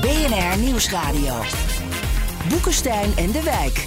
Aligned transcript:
BNR 0.00 0.58
Nieuwsradio. 0.64 1.34
Boekenstein 2.48 3.16
en 3.16 3.30
de 3.32 3.42
Wijk. 3.42 3.86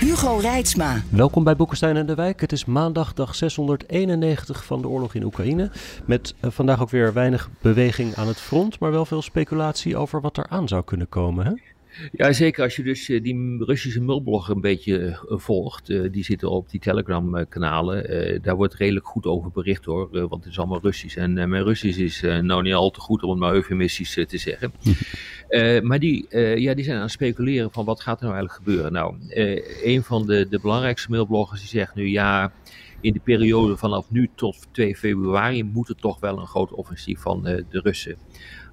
Hugo 0.00 0.36
Reitsma. 0.36 1.02
Welkom 1.10 1.44
bij 1.44 1.56
Boekenstein 1.56 1.96
en 1.96 2.06
de 2.06 2.14
Wijk. 2.14 2.40
Het 2.40 2.52
is 2.52 2.64
maandag 2.64 3.14
dag 3.14 3.34
691 3.34 4.64
van 4.64 4.80
de 4.82 4.88
oorlog 4.88 5.14
in 5.14 5.24
Oekraïne. 5.24 5.70
Met 6.04 6.34
eh, 6.40 6.50
vandaag 6.50 6.80
ook 6.80 6.90
weer 6.90 7.12
weinig 7.12 7.50
beweging 7.60 8.14
aan 8.14 8.28
het 8.28 8.40
front, 8.40 8.78
maar 8.78 8.90
wel 8.90 9.04
veel 9.04 9.22
speculatie 9.22 9.96
over 9.96 10.20
wat 10.20 10.36
er 10.36 10.46
aan 10.48 10.68
zou 10.68 10.84
kunnen 10.84 11.08
komen. 11.08 11.46
Hè? 11.46 11.52
Ja, 12.12 12.32
zeker 12.32 12.62
als 12.62 12.76
je 12.76 12.82
dus 12.82 13.08
eh, 13.08 13.22
die 13.22 13.64
Russische 13.64 14.00
mulblogger 14.00 14.54
een 14.54 14.60
beetje 14.60 14.98
eh, 14.98 15.38
volgt. 15.38 15.90
eh, 15.90 16.02
die 16.10 16.24
zitten 16.24 16.50
op 16.50 16.70
die 16.70 16.80
Telegram-kanalen. 16.80 18.42
daar 18.42 18.56
wordt 18.56 18.74
redelijk 18.74 19.06
goed 19.06 19.26
over 19.26 19.50
bericht 19.50 19.84
hoor, 19.84 20.08
want 20.10 20.44
het 20.44 20.52
is 20.52 20.58
allemaal 20.58 20.80
Russisch. 20.80 21.16
En 21.16 21.32
mijn 21.32 21.62
Russisch 21.62 21.98
is 21.98 22.20
nou 22.20 22.62
niet 22.62 22.74
al 22.74 22.90
te 22.90 23.00
goed 23.00 23.22
om 23.22 23.30
het 23.30 23.38
maar 23.38 23.54
eufemistisch 23.54 24.12
te 24.28 24.38
zeggen. 24.38 24.72
Eh, 25.48 25.80
maar 25.80 25.98
die, 25.98 26.26
ja, 26.60 26.74
die 26.74 26.84
zijn 26.84 26.96
aan 26.96 27.02
het 27.02 27.10
speculeren 27.10 27.70
van 27.72 27.84
wat 27.84 28.00
gaat 28.00 28.20
er 28.20 28.26
nou 28.26 28.36
eigenlijk 28.36 28.64
gebeuren. 28.64 28.92
Nou, 28.92 29.14
een 29.84 30.02
van 30.02 30.26
de, 30.26 30.46
de 30.48 30.60
belangrijkste 30.60 31.10
mailbloggers 31.10 31.60
die 31.60 31.68
zegt 31.68 31.94
nu 31.94 32.08
ja... 32.08 32.52
In 33.00 33.12
de 33.12 33.20
periode 33.20 33.76
vanaf 33.76 34.10
nu 34.10 34.30
tot 34.34 34.66
2 34.70 34.96
februari 34.96 35.64
moet 35.64 35.88
er 35.88 35.94
toch 35.94 36.20
wel 36.20 36.38
een 36.38 36.46
groot 36.46 36.72
offensief 36.72 37.20
van 37.20 37.42
de 37.42 37.64
Russen 37.70 38.16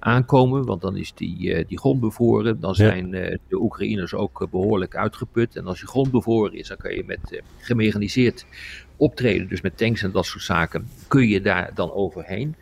aankomen. 0.06 0.64
Want 0.64 0.80
dan 0.80 0.96
is 0.96 1.12
die, 1.14 1.54
eh, 1.54 1.64
die 1.68 1.78
grond 1.78 2.00
bevroren. 2.00 2.60
Dan 2.60 2.74
zijn 2.74 3.14
eh, 3.14 3.38
de 3.48 3.60
Oekraïners 3.60 4.14
ook 4.14 4.42
eh, 4.42 4.48
behoorlijk 4.48 4.96
uitgeput. 4.96 5.56
En 5.56 5.66
als 5.66 5.78
die 5.78 5.88
grond 5.88 6.10
bevroren 6.10 6.52
is, 6.52 6.68
dan 6.68 6.76
kan 6.76 6.94
je 6.94 7.02
met 7.06 7.42
gemechaniseerd 7.58 8.46
optreden. 8.96 9.48
Dus 9.48 9.60
met 9.60 9.76
tanks 9.78 10.02
en 10.02 10.10
dat 10.10 10.26
soort 10.26 10.44
zaken. 10.44 10.88
Kun 11.08 11.28
je 11.28 11.40
daar 11.40 11.70
dan 11.74 11.92
overheen. 11.92 12.54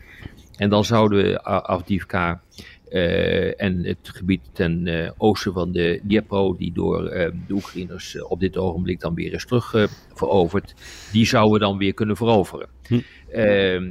En 0.57 0.71
dan 0.71 0.85
zouden 0.85 1.37
A- 1.49 1.63
Avdiivka 1.63 2.41
eh, 2.89 3.61
en 3.63 3.85
het 3.85 3.99
gebied 4.03 4.41
ten 4.53 4.89
oosten 5.19 5.53
van 5.53 5.73
de 5.73 6.01
Dnipro, 6.07 6.57
die 6.57 6.73
door 6.73 7.03
de 7.47 7.55
Oekraïners 7.55 8.23
op 8.23 8.41
dit 8.41 8.57
ogenblik 8.57 9.01
dan 9.01 9.15
weer 9.15 9.33
is 9.33 9.47
terug 9.47 9.75
eh, 9.75 9.85
veroverd, 10.15 10.75
die 11.13 11.27
zouden 11.27 11.61
dan 11.61 11.79
weer 11.79 11.95
kunnen 11.95 12.17
veroveren. 12.17 12.69
Hm. 12.89 13.01
Ehm, 13.35 13.85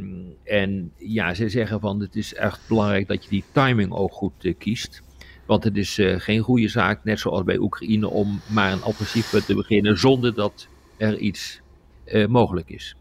en 0.44 0.92
ja, 0.98 1.34
ze 1.34 1.50
zeggen 1.50 1.80
van 1.80 2.00
het 2.00 2.16
is 2.16 2.34
echt 2.34 2.60
belangrijk 2.68 3.08
dat 3.08 3.24
je 3.24 3.30
die 3.30 3.44
timing 3.52 3.92
ook 3.92 4.14
goed 4.14 4.46
eh, 4.46 4.54
kiest. 4.58 5.02
Want 5.46 5.64
het 5.64 5.78
is 5.78 5.98
eh, 5.98 6.20
geen 6.20 6.40
goede 6.40 6.68
zaak, 6.68 7.04
net 7.04 7.20
zoals 7.20 7.44
bij 7.44 7.58
Oekraïne, 7.58 8.10
om 8.10 8.42
maar 8.48 8.72
een 8.72 8.84
offensief 8.84 9.30
te 9.30 9.56
beginnen 9.56 9.98
zonder 9.98 10.34
dat 10.34 10.68
er 10.98 11.18
iets 11.18 11.62
eh, 12.06 12.28
mogelijk 12.28 12.70
is. 12.70 12.96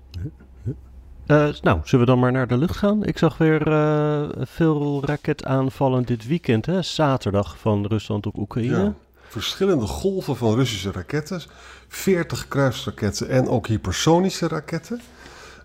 Eh, 1.27 1.49
nou, 1.63 1.81
zullen 1.85 2.07
we 2.07 2.11
dan 2.11 2.21
maar 2.21 2.33
naar 2.33 2.47
de 2.47 2.57
lucht 2.57 2.77
gaan? 2.77 3.05
Ik 3.05 3.19
zag 3.19 3.39
weer 3.39 3.73
eh, 3.73 4.29
veel 4.39 5.05
raketaanvallen 5.05 6.03
dit 6.03 6.27
weekend, 6.27 6.67
hè? 6.67 6.83
zaterdag 6.83 7.59
van 7.59 7.87
Rusland 7.87 8.27
op 8.27 8.39
Oekraïne. 8.39 8.83
Ja, 8.83 8.95
verschillende 9.29 9.87
golven 9.87 10.37
van 10.37 10.55
Russische 10.55 10.93
raketten, 10.93 11.43
40 11.89 12.49
kruisraketten 12.49 13.29
en 13.29 13.49
ook 13.49 13.67
hypersonische 13.67 14.49
raketten. 14.49 15.01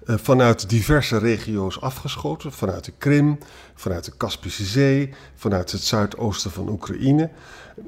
Eh, 0.08 0.16
vanuit 0.18 0.70
diverse 0.70 1.18
regio's 1.18 1.82
afgeschoten, 1.82 2.52
vanuit 2.52 2.86
de 2.86 2.94
Krim, 2.98 3.38
vanuit 3.76 4.06
de 4.06 4.12
Kaspische 4.18 4.64
Zee, 4.64 5.14
vanuit 5.36 5.72
het 5.72 5.82
zuidoosten 5.82 6.52
van 6.52 6.70
Oekraïne, 6.70 7.30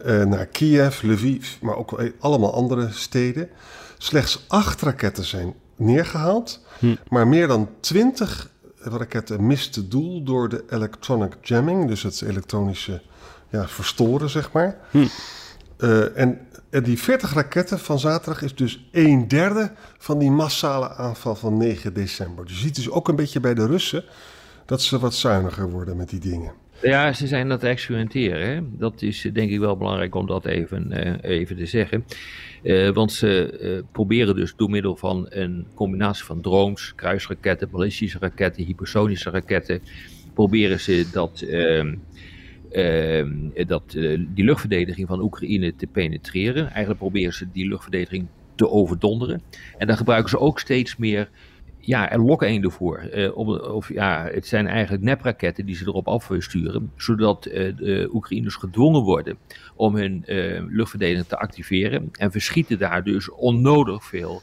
eh, 0.01 0.23
naar 0.23 0.45
Kiev, 0.45 1.01
Lviv, 1.01 1.61
maar 1.61 1.75
ook 1.75 2.03
allemaal 2.19 2.53
andere 2.53 2.91
steden. 2.91 3.49
Slechts 3.97 4.45
acht 4.47 4.81
raketten 4.81 5.23
zijn 5.23 5.53
neergehaald, 5.75 6.59
maar 7.09 7.27
meer 7.27 7.47
dan 7.47 7.69
20 7.79 8.49
raketten 8.79 9.47
misten 9.47 9.89
doel 9.89 10.23
door 10.23 10.49
de 10.49 10.63
electronic 10.69 11.37
jamming, 11.41 11.87
dus 11.87 12.03
het 12.03 12.21
elektronische 12.21 13.01
ja, 13.49 13.67
verstoren, 13.67 14.29
zeg 14.29 14.51
maar. 14.51 14.77
Eh, 15.79 16.17
en, 16.17 16.39
die 16.83 16.99
40 16.99 17.33
raketten 17.33 17.79
van 17.79 17.99
zaterdag 17.99 18.41
is 18.41 18.55
dus 18.55 18.87
een 18.91 19.27
derde 19.27 19.71
van 19.97 20.19
die 20.19 20.31
massale 20.31 20.89
aanval 20.89 21.35
van 21.35 21.57
9 21.57 21.93
december. 21.93 22.45
Dus 22.45 22.53
je 22.53 22.61
ziet 22.61 22.75
dus 22.75 22.89
ook 22.89 23.07
een 23.07 23.15
beetje 23.15 23.39
bij 23.39 23.53
de 23.53 23.65
Russen 23.65 24.03
dat 24.65 24.81
ze 24.81 24.99
wat 24.99 25.13
zuiniger 25.13 25.69
worden 25.69 25.97
met 25.97 26.09
die 26.09 26.19
dingen. 26.19 26.51
Ja, 26.81 27.13
ze 27.13 27.27
zijn 27.27 27.49
het 27.49 27.63
experimenteren. 27.63 28.75
Dat 28.77 29.01
is 29.01 29.25
eh, 29.25 29.33
denk 29.33 29.51
ik 29.51 29.59
wel 29.59 29.77
belangrijk 29.77 30.15
om 30.15 30.27
dat 30.27 30.45
even, 30.45 30.91
eh, 30.91 31.31
even 31.39 31.55
te 31.55 31.65
zeggen. 31.65 32.05
Want 32.93 33.11
ze 33.11 33.83
proberen 33.91 34.35
dus 34.35 34.53
door 34.55 34.69
middel 34.69 34.95
van 34.95 35.25
een 35.29 35.67
combinatie 35.73 36.25
van 36.25 36.41
drones, 36.41 36.93
kruisraketten, 36.95 37.69
ballistische 37.69 38.17
raketten, 38.19 38.63
hypersonische 38.63 39.29
raketten, 39.29 39.81
proberen 40.33 40.79
ze 40.79 41.05
dat, 41.11 41.41
ehm, 41.41 41.95
dat, 43.67 43.93
eh, 43.93 44.19
die 44.27 44.43
luchtverdediging 44.43 45.07
van 45.07 45.21
Oekraïne 45.21 45.75
te 45.75 45.87
penetreren. 45.87 46.67
Eigenlijk 46.69 46.99
proberen 46.99 47.33
ze 47.33 47.51
die 47.51 47.67
luchtverdediging 47.67 48.27
te 48.55 48.69
overdonderen. 48.69 49.41
En 49.77 49.87
daar 49.87 49.97
gebruiken 49.97 50.29
ze 50.29 50.39
ook 50.39 50.59
steeds 50.59 50.97
meer 50.97 51.29
ja, 51.79 52.11
er 52.11 52.71
voor. 52.71 52.97
Eh, 52.97 53.37
om, 53.37 53.49
of, 53.49 53.93
ja, 53.93 54.29
het 54.31 54.47
zijn 54.47 54.67
eigenlijk 54.67 55.03
nepraketten 55.03 55.65
die 55.65 55.75
ze 55.75 55.87
erop 55.87 56.07
afsturen, 56.07 56.91
zodat 56.95 57.45
eh, 57.45 57.75
de 57.75 58.09
Oekraïners 58.13 58.55
gedwongen 58.55 59.01
worden 59.01 59.37
om 59.75 59.95
hun 59.95 60.25
eh, 60.25 60.63
luchtverdediging 60.67 61.27
te 61.27 61.37
activeren 61.37 62.09
en 62.11 62.31
verschieten 62.31 62.79
daar 62.79 63.03
dus 63.03 63.31
onnodig 63.31 64.03
veel 64.03 64.41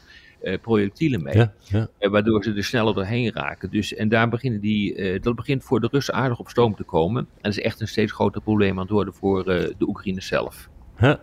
projectielen 0.61 1.23
mee. 1.23 1.35
Ja, 1.35 1.53
ja. 1.63 1.87
Eh, 1.97 2.09
waardoor 2.09 2.43
ze 2.43 2.53
er 2.53 2.63
sneller 2.63 2.93
doorheen 2.93 3.31
raken. 3.33 3.69
Dus, 3.69 3.93
en 3.93 4.09
daar 4.09 4.29
beginnen 4.29 4.59
die, 4.59 4.95
eh, 4.95 5.21
dat 5.21 5.35
begint 5.35 5.63
voor 5.63 5.79
de 5.79 5.87
Russen 5.91 6.13
aardig 6.13 6.39
op 6.39 6.49
stoom 6.49 6.75
te 6.75 6.83
komen. 6.83 7.21
En 7.21 7.41
dat 7.41 7.51
is 7.51 7.59
echt 7.59 7.81
een 7.81 7.87
steeds 7.87 8.11
groter 8.11 8.41
probleem 8.41 8.71
aan 8.71 8.81
het 8.81 8.89
worden 8.89 9.13
voor 9.13 9.39
eh, 9.39 9.73
de 9.77 9.87
Oekraïners 9.87 10.27
zelf. 10.27 10.69
Ja. 10.99 11.19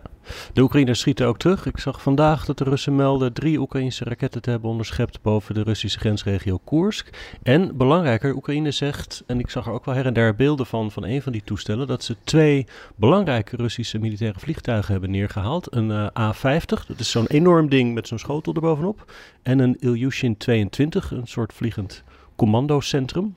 De 0.53 0.61
Oekraïners 0.61 0.99
schieten 0.99 1.27
ook 1.27 1.37
terug. 1.37 1.65
Ik 1.65 1.77
zag 1.79 2.01
vandaag 2.01 2.45
dat 2.45 2.57
de 2.57 2.63
Russen 2.63 2.95
melden 2.95 3.33
drie 3.33 3.59
Oekraïnse 3.59 4.03
raketten 4.03 4.41
te 4.41 4.49
hebben 4.49 4.69
onderschept 4.69 5.21
boven 5.21 5.55
de 5.55 5.63
Russische 5.63 5.99
grensregio 5.99 6.59
Koersk. 6.63 7.37
En 7.43 7.77
belangrijker, 7.77 8.35
Oekraïne 8.35 8.71
zegt, 8.71 9.23
en 9.27 9.39
ik 9.39 9.49
zag 9.49 9.65
er 9.65 9.71
ook 9.71 9.85
wel 9.85 9.95
her 9.95 10.05
en 10.05 10.13
der 10.13 10.35
beelden 10.35 10.65
van, 10.65 10.91
van 10.91 11.03
een 11.03 11.21
van 11.21 11.31
die 11.31 11.43
toestellen, 11.43 11.87
dat 11.87 12.03
ze 12.03 12.15
twee 12.23 12.67
belangrijke 12.95 13.55
Russische 13.55 13.97
militaire 13.99 14.39
vliegtuigen 14.39 14.91
hebben 14.91 15.11
neergehaald. 15.11 15.75
Een 15.75 15.91
eh, 15.91 16.07
A-50, 16.19 16.65
dat 16.87 16.99
is 16.99 17.11
zo'n 17.11 17.27
enorm 17.27 17.69
ding 17.69 17.93
met 17.93 18.07
zo'n 18.07 18.19
schotel 18.19 18.53
erbovenop. 18.53 19.11
En 19.43 19.59
een 19.59 19.77
Ilyushin 19.79 20.37
22, 20.37 21.11
een 21.11 21.27
soort 21.27 21.53
vliegend 21.53 22.03
commandocentrum. 22.35 23.35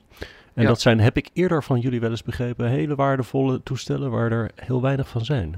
En 0.53 0.61
Ja. 0.61 0.67
dat 0.67 0.81
zijn, 0.81 0.99
heb 0.99 1.17
ik 1.17 1.29
eerder 1.33 1.63
van 1.63 1.79
jullie 1.79 1.99
wel 1.99 2.09
eens 2.09 2.23
begrepen, 2.23 2.69
hele 2.69 2.95
waardevolle 2.95 3.63
toestellen 3.63 4.11
waar 4.11 4.31
er 4.31 4.51
heel 4.55 4.81
weinig 4.81 5.07
van 5.09 5.25
zijn. 5.25 5.55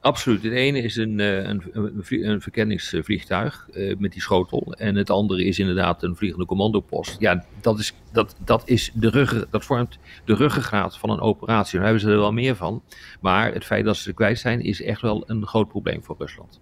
Absoluut. 0.00 0.42
Het 0.42 0.52
ene 0.52 0.82
is 0.82 0.96
een, 0.96 1.20
eh, 1.20 1.36
een, 1.36 1.62
een, 1.72 1.92
vlie- 2.00 2.24
een 2.24 2.40
verkenningsvliegtuig 2.40 3.68
eh, 3.72 3.96
met 3.98 4.12
die 4.12 4.22
schotel. 4.22 4.74
En 4.78 4.94
het 4.96 5.10
andere 5.10 5.44
is 5.44 5.58
inderdaad 5.58 6.02
een 6.02 6.16
vliegende 6.16 6.44
commandopost. 6.44 7.16
Ja, 7.18 7.44
dat, 7.60 7.78
is, 7.78 7.94
dat, 8.12 8.36
dat, 8.44 8.62
is 8.64 8.90
de 8.94 9.08
ruggen, 9.10 9.46
dat 9.50 9.64
vormt 9.64 9.98
de 10.24 10.34
ruggengraat 10.34 10.98
van 10.98 11.10
een 11.10 11.20
operatie. 11.20 11.74
Daar 11.74 11.84
hebben 11.84 12.00
ze 12.02 12.10
er 12.10 12.18
wel 12.18 12.32
meer 12.32 12.56
van. 12.56 12.82
Maar 13.20 13.52
het 13.52 13.64
feit 13.64 13.84
dat 13.84 13.96
ze 13.96 14.02
ze 14.02 14.12
kwijt 14.12 14.38
zijn, 14.38 14.60
is 14.60 14.82
echt 14.82 15.00
wel 15.00 15.22
een 15.26 15.46
groot 15.46 15.68
probleem 15.68 16.04
voor 16.04 16.16
Rusland. 16.18 16.60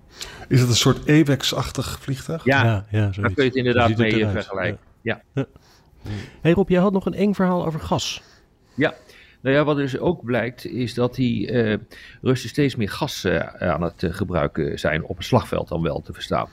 Is 0.49 0.61
het 0.61 0.69
een 0.69 0.77
soort 0.77 1.09
AWACS-achtig 1.09 1.99
vliegtuig? 2.01 2.45
Ja, 2.45 2.65
ja, 2.65 2.87
ja 2.91 3.11
daar 3.21 3.33
kun 3.33 3.43
je 3.45 3.49
het 3.49 3.57
inderdaad 3.57 3.97
mee 3.97 4.25
eh, 4.25 4.31
vergelijken. 4.31 4.81
Ja. 5.03 5.23
Hey 6.41 6.53
Rob, 6.53 6.69
jij 6.69 6.81
had 6.81 6.93
nog 6.93 7.07
een 7.07 7.15
eng 7.15 7.33
verhaal 7.33 7.67
over 7.67 7.81
gas. 7.81 8.23
Ja, 8.75 8.95
nou 9.41 9.57
ja, 9.57 9.65
wat 9.65 9.77
dus 9.77 9.99
ook 9.99 10.25
blijkt 10.25 10.67
is 10.67 10.95
dat 10.95 11.15
die 11.15 11.51
eh, 11.51 11.79
Russen 12.23 12.49
steeds 12.49 12.77
meer 12.77 12.91
gas 12.91 13.25
eh, 13.25 13.39
aan 13.71 13.83
het 13.83 14.03
eh, 14.03 14.13
gebruiken 14.13 14.79
zijn 14.79 15.05
op 15.05 15.17
het 15.17 15.27
slagveld 15.27 15.69
dan 15.69 15.83
wel 15.83 16.01
te 16.01 16.13
verstaan. 16.13 16.49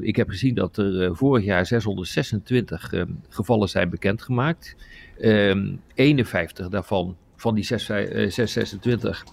Ik 0.00 0.16
heb 0.16 0.28
gezien 0.28 0.54
dat 0.54 0.76
er 0.76 1.16
vorig 1.16 1.44
jaar 1.44 1.66
626 1.66 2.92
eh, 2.92 3.02
gevallen 3.28 3.68
zijn 3.68 3.90
bekendgemaakt. 3.90 4.76
Ehm 5.20 5.74
51 5.94 6.68
daarvan, 6.68 7.16
van 7.36 7.54
die 7.54 7.64
6, 7.64 7.88
eh, 7.88 8.30
626, 8.30 9.24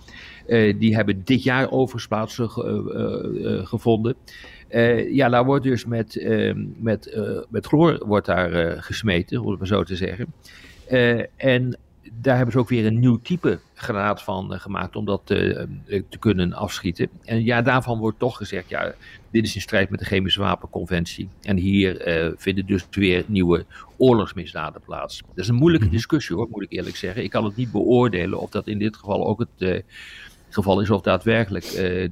eh, 0.48 0.80
die 0.80 0.96
hebben 0.96 1.22
dit 1.24 1.44
jaar 1.44 1.72
overigens 1.72 2.08
plaats 2.08 2.40
eh, 2.40 2.48
gevonden. 3.66 4.16
Ja, 5.12 5.30
daar 5.30 5.46
wordt 5.46 5.64
dus 5.64 5.86
met, 5.86 6.18
eh, 6.18 6.54
met, 6.78 7.18
met 7.50 7.66
chloor 7.66 8.06
wordt 8.06 8.26
daar, 8.26 8.82
gesmeten, 8.84 9.42
om 9.42 9.50
het 9.50 9.60
maar 9.60 9.68
zo 9.68 9.84
te 9.84 9.96
zeggen. 9.96 10.34
Eh, 10.88 11.20
en 11.36 11.78
daar 12.12 12.36
hebben 12.36 12.54
ze 12.54 12.60
ook 12.60 12.70
weer 12.70 12.86
een 12.86 13.00
nieuw 13.00 13.20
type 13.22 13.60
granaat 13.74 14.24
van 14.24 14.60
gemaakt 14.60 14.96
om 14.96 15.06
dat 15.06 15.22
te 15.26 16.18
kunnen 16.20 16.54
afschieten. 16.54 17.10
En 17.24 17.44
ja, 17.44 17.62
daarvan 17.62 18.00
wordt 18.00 18.20
toch 18.20 18.38
gezegd, 18.38 18.70
ja, 18.70 18.94
dit 19.32 19.46
is 19.46 19.56
in 19.56 19.62
strijd 19.62 19.90
met 19.90 20.00
de 20.00 20.06
chemische 20.06 20.40
wapenconventie. 20.40 21.30
En 21.42 21.58
hier 21.58 22.02
vinden 22.38 22.66
dus 22.66 22.88
weer 22.92 23.24
nieuwe 23.28 23.66
oorlogsmisdaden 23.98 24.82
plaats. 24.82 25.22
Dat 25.28 25.44
is 25.44 25.48
een 25.48 25.56
moeilijke 25.56 25.88
mhm. 25.88 25.96
discussie 25.96 26.36
hoor, 26.36 26.48
moet 26.50 26.64
ik 26.64 26.72
eerlijk 26.72 26.96
zeggen. 26.96 27.24
Ik 27.24 27.30
kan 27.30 27.46
het 27.46 27.56
niet 27.56 27.72
beoordelen 27.72 28.40
of 28.40 28.50
dat 28.50 28.68
in 28.68 28.80
dit 28.80 28.98
geval 28.98 29.28
ook 29.28 29.46
het 29.60 29.84
geval 30.50 30.82
is 30.82 30.90
of 30.90 31.02
daadwerkelijk 31.02 31.66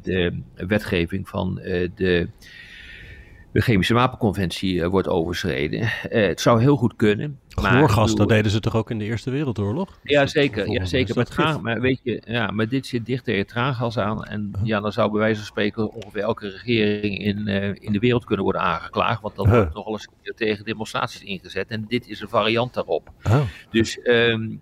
de 0.03 0.41
wetgeving 0.55 1.29
van 1.29 1.55
de 1.95 2.27
de 3.51 3.61
chemische 3.61 3.93
wapenconventie 3.93 4.73
uh, 4.73 4.87
wordt 4.87 5.07
overschreden. 5.07 5.79
Uh, 5.79 5.89
het 6.09 6.41
zou 6.41 6.61
heel 6.61 6.75
goed 6.75 6.95
kunnen. 6.95 7.39
Chloorgas, 7.55 8.15
dat 8.15 8.29
deden 8.29 8.51
ze 8.51 8.59
toch 8.59 8.75
ook 8.75 8.89
in 8.89 8.97
de 8.97 9.05
Eerste 9.05 9.31
Wereldoorlog? 9.31 9.99
Ja, 10.03 10.27
zeker. 10.27 10.71
Ja, 10.71 10.85
zeker. 10.85 11.15
Maar, 11.15 11.25
traag, 11.25 11.61
maar, 11.61 11.81
weet 11.81 11.99
je, 12.03 12.21
ja, 12.25 12.51
maar 12.51 12.67
dit 12.67 12.87
zit 12.87 13.05
dicht 13.05 13.23
tegen 13.23 13.45
traaggas 13.45 13.97
aan. 13.97 14.23
En 14.23 14.51
ja, 14.63 14.79
dan 14.79 14.91
zou 14.91 15.11
bij 15.11 15.19
wijze 15.19 15.37
van 15.37 15.45
spreken 15.45 15.93
ongeveer 15.93 16.21
elke 16.21 16.49
regering 16.49 17.19
in, 17.19 17.47
uh, 17.47 17.65
in 17.67 17.91
de 17.91 17.99
wereld 17.99 18.25
kunnen 18.25 18.43
worden 18.43 18.61
aangeklaagd. 18.61 19.21
Want 19.21 19.35
dan 19.35 19.49
wordt 19.49 19.67
uh. 19.67 19.73
nogal 19.73 19.93
eens 19.93 20.07
tegen 20.35 20.65
demonstraties 20.65 21.23
ingezet. 21.23 21.67
En 21.67 21.85
dit 21.87 22.07
is 22.07 22.21
een 22.21 22.29
variant 22.29 22.73
daarop. 22.73 23.11
Oh. 23.23 23.41
Dus 23.69 23.99
um, 24.03 24.61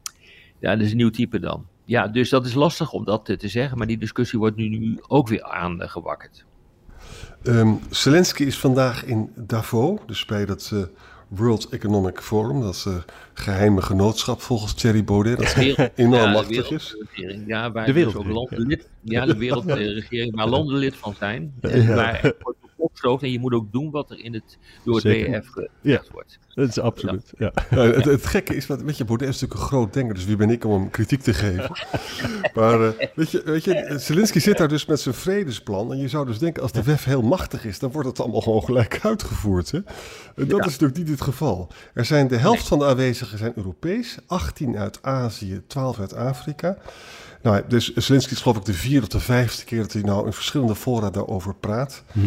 ja, 0.59 0.75
dat 0.75 0.85
is 0.85 0.91
een 0.91 0.97
nieuw 0.97 1.09
type 1.09 1.39
dan. 1.39 1.65
Ja, 1.85 2.07
dus 2.07 2.29
dat 2.29 2.45
is 2.45 2.53
lastig 2.53 2.91
om 2.91 3.05
dat 3.05 3.25
te 3.25 3.47
zeggen. 3.47 3.77
Maar 3.77 3.87
die 3.87 3.97
discussie 3.97 4.39
wordt 4.39 4.55
nu, 4.55 4.69
nu 4.69 4.97
ook 5.07 5.27
weer 5.27 5.43
aangewakkerd. 5.43 6.45
Um, 7.43 7.79
Zelensky 7.89 8.43
is 8.43 8.59
vandaag 8.59 9.05
in 9.05 9.31
Davos, 9.35 9.99
dus 10.05 10.25
bij 10.25 10.45
dat 10.45 10.71
uh, 10.73 10.83
World 11.29 11.69
Economic 11.69 12.21
Forum, 12.21 12.61
dat 12.61 12.73
is 12.73 12.85
uh, 12.85 12.93
geheime 13.33 13.81
genootschap 13.81 14.41
volgens 14.41 14.73
Thierry 14.73 15.03
Baudet, 15.03 15.37
dat 15.37 15.89
enorm 15.95 16.23
ja, 16.23 16.31
machtig 16.31 16.71
is. 16.71 16.95
Ja, 17.47 17.71
waar 17.71 17.85
de 17.85 17.93
wereld, 17.93 18.13
dus 18.13 18.23
ook 18.25 18.31
landenlid, 18.31 18.89
ja. 19.01 19.25
de 19.25 19.37
wereldregering, 19.37 20.35
maar 20.35 20.47
landenlid 20.47 20.95
van 20.95 21.15
zijn. 21.19 21.53
En 21.61 21.81
ja. 21.81 21.95
waar 21.95 22.33
en 23.01 23.31
je 23.31 23.39
moet 23.39 23.53
ook 23.53 23.71
doen 23.71 23.91
wat 23.91 24.11
er 24.11 24.19
in 24.19 24.33
het, 24.33 24.57
door 24.83 24.95
het 24.95 25.03
WF 25.03 25.47
gezegd 25.81 26.09
wordt. 26.11 26.39
Dat 26.55 26.67
is 26.67 26.79
absoluut. 26.79 27.33
Ja. 27.37 27.51
het, 27.69 28.05
het, 28.05 28.25
gekke 28.25 28.55
is, 28.55 28.67
wat, 28.67 28.81
weet 28.81 28.97
je, 28.97 29.05
Baudet 29.05 29.27
is 29.27 29.33
natuurlijk 29.33 29.61
een 29.61 29.67
groot 29.67 29.93
denker, 29.93 30.15
dus 30.15 30.25
wie 30.25 30.35
ben 30.35 30.49
ik 30.49 30.65
om 30.65 30.71
hem 30.71 30.89
kritiek 30.89 31.21
te 31.21 31.33
geven? 31.33 31.71
maar 32.55 32.81
uh, 32.81 32.89
weet, 33.15 33.31
je, 33.31 33.41
weet 33.45 33.63
je, 33.63 33.95
Zelensky 33.99 34.39
zit 34.39 34.57
daar 34.57 34.67
dus 34.67 34.85
met 34.85 34.99
zijn 34.99 35.15
vredesplan. 35.15 35.91
En 35.91 35.97
je 35.97 36.07
zou 36.07 36.25
dus 36.25 36.39
denken, 36.39 36.61
als 36.63 36.71
de 36.71 36.83
WEF 36.83 37.03
heel 37.03 37.21
machtig 37.21 37.65
is, 37.65 37.79
dan 37.79 37.91
wordt 37.91 38.07
het 38.07 38.19
allemaal 38.19 38.41
gewoon 38.41 38.63
gelijk 38.63 38.99
uitgevoerd. 39.03 39.71
Hè? 39.71 39.79
En 40.35 40.47
dat 40.47 40.59
is 40.59 40.71
natuurlijk 40.71 40.97
niet 40.97 41.09
het 41.09 41.21
geval. 41.21 41.67
Er 41.93 42.05
zijn 42.05 42.27
de 42.27 42.37
helft 42.37 42.67
van 42.67 42.79
de 42.79 42.85
aanwezigen 42.85 43.37
zijn 43.37 43.53
Europees, 43.55 44.17
18 44.27 44.77
uit 44.77 44.99
Azië, 45.01 45.61
12 45.67 45.99
uit 45.99 46.13
Afrika. 46.13 46.77
Nou, 47.41 47.63
dus 47.67 47.93
Zelensky 47.93 48.33
is 48.33 48.41
geloof 48.41 48.57
ik 48.57 48.65
de 48.65 48.73
vierde 48.73 49.01
of 49.01 49.07
de 49.07 49.19
vijfde 49.19 49.63
keer 49.63 49.81
dat 49.81 49.93
hij 49.93 50.01
nou 50.01 50.25
in 50.25 50.33
verschillende 50.33 50.75
fora 50.75 51.09
daarover 51.09 51.55
praat. 51.55 52.03
Hm. 52.11 52.19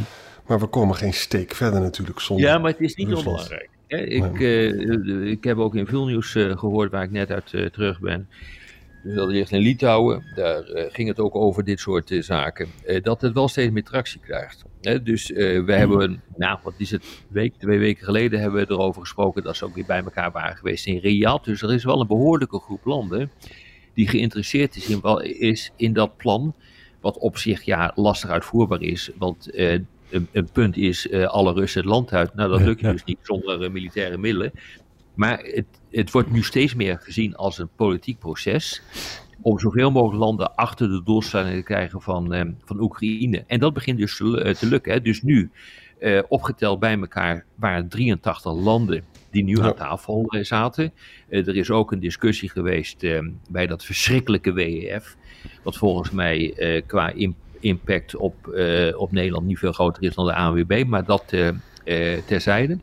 Maar 0.47 0.61
we 0.61 0.67
komen 0.67 0.97
geen 0.97 1.15
steek 1.15 1.55
verder 1.55 1.81
natuurlijk 1.81 2.21
zonder. 2.21 2.47
Ja, 2.47 2.59
maar 2.59 2.71
het 2.71 2.81
is 2.81 2.95
niet 2.95 3.15
onbelangrijk. 3.15 3.71
Ik, 3.87 4.39
uh, 4.39 5.31
ik 5.31 5.45
heb 5.45 5.59
ook 5.59 5.75
in 5.75 5.87
veel 5.87 6.07
nieuws 6.07 6.35
uh, 6.35 6.57
gehoord 6.57 6.91
waar 6.91 7.03
ik 7.03 7.11
net 7.11 7.31
uit 7.31 7.53
uh, 7.53 7.67
terug 7.67 8.01
ben. 8.01 8.29
Dus 9.03 9.15
dat 9.15 9.31
eerst 9.31 9.53
in 9.53 9.61
Litouwen, 9.61 10.25
daar 10.35 10.63
ging 10.67 11.09
het 11.09 11.21
ook 11.21 11.35
over 11.35 11.65
dit 11.65 11.81
soort 11.81 12.17
zaken. 12.21 12.69
dat 13.03 13.21
het 13.21 13.33
wel 13.33 13.49
steeds 13.49 13.73
meer 13.73 13.85
tractie 13.85 14.21
krijgt. 14.21 14.65
dus 15.03 15.29
we 15.29 15.73
hebben, 15.73 16.23
nou 16.37 16.59
wat 16.63 16.75
is 16.77 16.91
het, 16.91 17.05
week, 17.29 17.55
twee 17.59 17.79
weken 17.79 18.05
geleden 18.05 18.41
hebben 18.41 18.61
we 18.61 18.75
erover 18.75 19.01
gesproken 19.01 19.43
dat 19.43 19.57
ze 19.57 19.65
ook 19.65 19.75
weer 19.75 19.85
bij 19.87 20.03
elkaar 20.05 20.31
waren 20.31 20.57
geweest 20.57 20.87
in 20.87 20.99
Riyadh. 20.99 21.45
Dus 21.45 21.63
er 21.63 21.73
is 21.73 21.85
wel 21.85 22.01
een 22.01 22.07
behoorlijke 22.07 22.59
groep 22.59 22.85
landen 22.85 23.31
die 23.95 24.09
geïnteresseerd 24.09 24.77
is 24.77 24.89
in, 24.89 25.03
is 25.41 25.73
in 25.77 25.93
dat 25.93 26.17
plan. 26.17 26.55
Wat 27.01 27.19
op 27.19 27.37
zich 27.39 27.63
ja 27.63 27.93
lastig 27.95 28.31
uitvoerbaar 28.31 28.83
is, 28.83 29.11
want 29.19 29.51
een, 30.33 30.49
punt 30.53 30.77
is 30.77 31.07
uh, 31.07 31.27
alle 31.27 31.53
Russen 31.53 31.81
het 31.81 31.91
land 31.91 32.13
uit. 32.13 32.35
Nou, 32.35 32.51
dat 32.51 32.61
lukt 32.61 32.83
dus 32.83 33.05
niet 33.05 33.19
zonder 33.23 33.63
uh, 33.63 33.71
militaire 33.71 34.19
middelen. 34.19 34.53
Maar 35.15 35.39
het, 35.39 35.67
het 35.91 36.11
wordt 36.11 36.31
nu 36.31 36.43
steeds 36.43 36.75
meer 36.75 36.99
gezien 36.99 37.37
als 37.37 37.59
een 37.59 37.69
politiek 37.77 38.19
proces 38.19 38.83
om 39.41 39.59
zoveel 39.59 39.91
mogelijk 39.91 40.25
landen 40.25 40.55
achter 40.55 40.89
de 40.89 41.03
doelstelling 41.05 41.57
te 41.57 41.63
krijgen 41.63 42.01
van, 42.01 42.35
uh, 42.35 42.43
van 42.65 42.81
Oekraïne. 42.81 43.45
En 43.47 43.59
dat 43.59 43.75
begint 43.75 43.99
dus 43.99 44.17
te, 44.17 44.57
te 44.59 44.67
lukken. 44.67 44.93
Hè. 44.93 45.01
Dus 45.01 45.23
nu, 45.23 45.51
opgeteld 46.29 46.79
bij 46.79 46.99
elkaar, 46.99 47.45
waren 47.55 47.89
83 47.89 48.53
landen 48.53 49.05
die 49.31 49.45
nu 49.45 49.61
aan 49.61 49.75
tafel 49.75 50.35
zaten. 50.41 50.93
er 51.29 51.57
is 51.57 51.71
ook 51.71 51.93
een 51.93 52.01
discussie 52.01 52.51
geweest 52.51 53.07
bij 53.51 53.67
dat 53.67 53.85
verschrikkelijke 53.85 54.53
WEF, 54.53 55.17
wat 55.63 55.77
volgens 55.77 56.11
mij 56.11 56.55
qua 56.87 57.11
impact 57.11 57.52
impact 57.63 58.17
op, 58.17 58.35
uh, 58.55 59.01
op 59.01 59.13
Nederland 59.13 59.47
niet 59.47 59.59
veel 59.59 59.73
groter 59.73 60.03
is 60.03 60.15
dan 60.15 60.27
de 60.27 60.35
ANWB, 60.35 60.85
maar 60.87 61.05
dat 61.05 61.25
uh, 61.31 61.49
uh, 61.85 62.19
terzijde. 62.27 62.79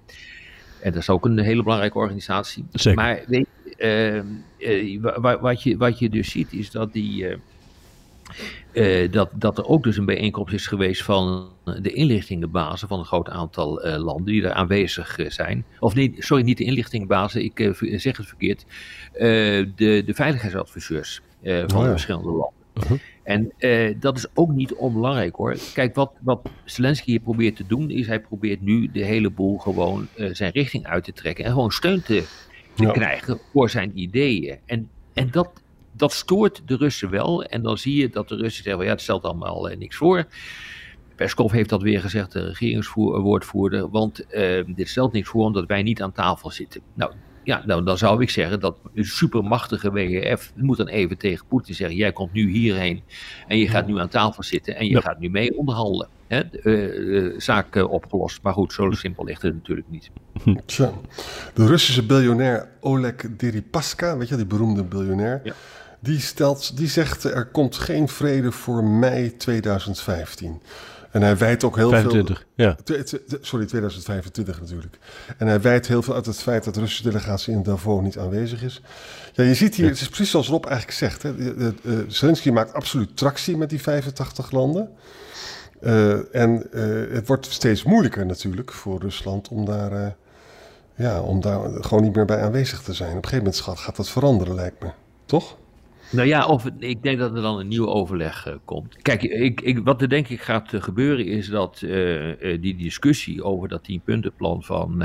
En 0.82 0.92
dat 0.92 1.02
is 1.02 1.10
ook 1.10 1.26
een 1.26 1.40
hele 1.40 1.64
belangrijke 1.64 1.98
organisatie. 1.98 2.66
Zeker. 2.72 3.00
Maar 3.00 3.24
weet, 3.28 3.48
wat, 5.42 5.64
je, 5.64 5.78
wat 5.78 6.00
je 6.00 6.10
dus 6.10 6.32
ziet 6.32 6.54
is 6.54 6.72
dat 6.72 6.94
die... 6.94 7.26
dat, 9.12 9.30
dat 9.34 9.58
er 9.58 9.66
ook 9.66 9.84
dus 9.84 9.98
een 9.98 10.06
bijeenkomst 10.06 10.54
is 10.54 10.68
geweest 10.68 11.04
van 11.04 11.50
de 11.82 11.92
inlichtingenbazen 11.92 12.88
van 12.88 13.00
een 13.00 13.06
groot 13.06 13.30
aantal 13.30 13.82
landen 13.98 14.26
die 14.26 14.44
er 14.44 14.54
aanwezig 14.54 15.20
zijn. 15.28 15.66
Of 15.80 15.96
niet, 15.96 16.16
sorry, 16.18 16.44
niet 16.44 16.58
de 16.58 16.64
inlichtingenbazen, 16.64 17.44
ik 17.44 17.74
zeg 17.96 18.18
het 18.18 18.28
verkeerd. 18.28 18.66
de, 19.14 20.04
de 20.06 20.14
veiligheidsadviseurs 20.14 21.22
van 21.44 21.76
oh 21.76 21.84
de 21.84 21.90
verschillende 21.90 22.30
landen. 22.30 22.58
Uh-huh. 22.74 23.00
En 23.30 23.52
uh, 23.58 23.96
dat 24.00 24.18
is 24.18 24.26
ook 24.34 24.52
niet 24.52 24.74
onbelangrijk 24.74 25.36
hoor. 25.36 25.58
Kijk, 25.74 25.96
wat, 25.96 26.12
wat 26.22 26.50
Zelensky 26.66 27.10
hier 27.10 27.20
probeert 27.20 27.56
te 27.56 27.68
doen, 27.68 27.90
is 27.90 28.08
hij 28.08 28.20
probeert 28.20 28.62
nu 28.62 28.92
de 28.92 29.06
hele 29.06 29.30
boel 29.30 29.58
gewoon 29.58 30.08
uh, 30.16 30.30
zijn 30.34 30.52
richting 30.52 30.86
uit 30.86 31.04
te 31.04 31.14
trekken. 31.14 31.46
En 31.46 31.52
gewoon 31.52 31.72
steun 31.72 32.02
te, 32.02 32.24
te 32.74 32.84
ja. 32.84 32.92
krijgen 32.92 33.40
voor 33.52 33.70
zijn 33.70 33.92
ideeën. 34.00 34.58
En, 34.66 34.90
en 35.14 35.32
dat, 35.32 35.50
dat 35.92 36.14
stoort 36.14 36.62
de 36.66 36.76
Russen 36.76 37.10
wel. 37.10 37.44
En 37.44 37.62
dan 37.62 37.78
zie 37.78 37.96
je 37.96 38.10
dat 38.10 38.30
de 38.30 38.36
Russen 38.36 38.64
zeggen, 38.64 38.84
ja, 38.84 38.90
het 38.90 39.02
stelt 39.02 39.24
allemaal 39.24 39.72
uh, 39.72 39.78
niks 39.78 39.96
voor. 39.96 40.26
Peskov 41.16 41.52
heeft 41.52 41.70
dat 41.70 41.82
weer 41.82 42.02
gezegd, 42.02 42.32
de 42.32 42.46
regeringswoordvoerder. 42.48 43.90
Want 43.90 44.26
dit 44.66 44.90
stelt 44.90 45.12
niks 45.12 45.30
voor 45.30 45.46
omdat 45.46 45.66
wij 45.66 45.84
niet 45.84 46.02
aan 46.02 46.12
tafel 46.12 46.52
zitten. 46.52 46.82
Nou, 46.94 47.12
ja, 47.50 47.64
nou, 47.66 47.84
dan 47.84 47.98
zou 47.98 48.22
ik 48.22 48.30
zeggen 48.30 48.60
dat 48.60 48.78
een 48.94 49.06
supermachtige 49.06 49.92
WEF 49.92 50.52
moet 50.56 50.78
dan 50.78 50.88
even 50.88 51.18
tegen 51.18 51.46
Poetin 51.48 51.76
zeggen: 51.76 51.98
jij 51.98 52.12
komt 52.12 52.34
nu 52.34 52.52
hierheen 52.52 53.02
en 53.48 53.58
je 53.58 53.68
gaat 53.68 53.88
nu 53.88 54.00
aan 54.00 54.08
tafel 54.08 54.44
zitten 54.44 54.76
en 54.76 54.88
je 54.88 55.02
gaat 55.02 55.20
nu 55.20 55.30
mee 55.30 55.58
onderhandelen. 55.58 56.08
Hè? 56.28 56.42
Uh, 56.64 57.40
zaak 57.40 57.76
uh, 57.76 57.92
opgelost. 57.92 58.42
Maar 58.42 58.54
goed, 58.54 58.74
zo 58.74 58.92
simpel 58.92 59.26
ligt 59.26 59.42
het 59.42 59.54
natuurlijk 59.54 59.90
niet. 59.90 60.10
Tja. 60.66 60.92
De 61.54 61.66
Russische 61.66 62.06
biljonair 62.06 62.68
Oleg 62.80 63.16
Deripaska, 63.38 64.18
weet 64.18 64.30
je, 64.30 64.36
die 64.36 64.46
beroemde 64.46 64.84
biljonair, 64.84 65.42
ja. 65.44 65.54
die, 66.00 66.20
stelt, 66.20 66.78
die 66.78 66.88
zegt 66.88 67.24
er 67.24 67.46
komt 67.46 67.78
geen 67.78 68.08
vrede 68.08 68.52
voor 68.52 68.84
mei 68.84 69.38
2015. 69.38 70.62
En 71.12 71.22
hij 71.22 71.38
wijt 71.38 71.64
ook 71.64 71.76
heel 71.76 71.90
25, 71.90 72.46
veel. 72.56 72.66
Ja. 72.66 72.78
Sorry, 73.42 73.66
2025 73.66 74.60
natuurlijk. 74.60 74.98
En 75.38 75.48
hij 75.48 75.62
wijt 75.62 75.88
heel 75.88 76.02
veel 76.02 76.14
uit 76.14 76.26
het 76.26 76.42
feit 76.42 76.64
dat 76.64 76.74
de 76.74 76.80
Russische 76.80 77.04
delegatie 77.04 77.54
in 77.54 77.64
Davos 77.64 78.02
niet 78.02 78.18
aanwezig 78.18 78.64
is. 78.64 78.82
Ja, 79.34 79.44
je 79.44 79.54
ziet 79.54 79.76
hier, 79.76 79.88
het 79.88 80.02
is 80.02 80.08
precies 80.08 80.30
zoals 80.30 80.48
Rob 80.48 80.66
eigenlijk 80.66 80.98
zegt. 80.98 81.24
Hè. 81.24 81.34
Zelensky 82.08 82.50
maakt 82.50 82.74
absoluut 82.74 83.18
tractie 83.18 83.58
met 83.58 83.70
die 83.70 83.82
85 83.82 84.52
landen. 84.52 84.90
Uh, 85.82 86.36
en 86.36 86.68
uh, 86.72 87.14
het 87.14 87.28
wordt 87.28 87.46
steeds 87.46 87.84
moeilijker 87.84 88.26
natuurlijk 88.26 88.72
voor 88.72 89.00
Rusland 89.00 89.48
om 89.48 89.66
daar, 89.66 89.92
uh, 89.92 90.08
ja, 90.96 91.22
om 91.22 91.42
daar 91.42 91.60
gewoon 91.84 92.04
niet 92.04 92.16
meer 92.16 92.26
bij 92.26 92.42
aanwezig 92.42 92.82
te 92.82 92.94
zijn. 92.94 93.10
Op 93.10 93.24
een 93.24 93.30
gegeven 93.30 93.54
moment 93.66 93.80
gaat 93.80 93.96
dat 93.96 94.10
veranderen, 94.10 94.56
lijkt 94.56 94.84
me. 94.84 94.90
Toch? 95.26 95.58
Nou 96.12 96.28
ja, 96.28 96.46
of 96.46 96.70
ik 96.80 97.04
denk 97.04 97.20
dat 97.20 97.36
er 97.36 97.42
dan 97.42 97.60
een 97.60 97.68
nieuw 97.68 97.88
overleg 97.88 98.48
uh, 98.48 98.54
komt. 98.66 99.02
Kijk, 99.02 99.24
ik, 99.24 99.62
ik, 99.62 99.80
wat 99.84 100.02
er 100.02 100.10
denk 100.10 100.28
ik 100.28 100.42
gaat 100.42 100.74
uh, 100.74 100.82
gebeuren 100.82 101.26
is 101.26 101.48
dat 101.48 101.82
uh, 101.82 102.62
die 102.62 102.76
discussie 102.76 103.44
over 103.44 103.68
dat 103.68 103.84
tienpuntenplan 103.84 104.64
van 104.64 104.98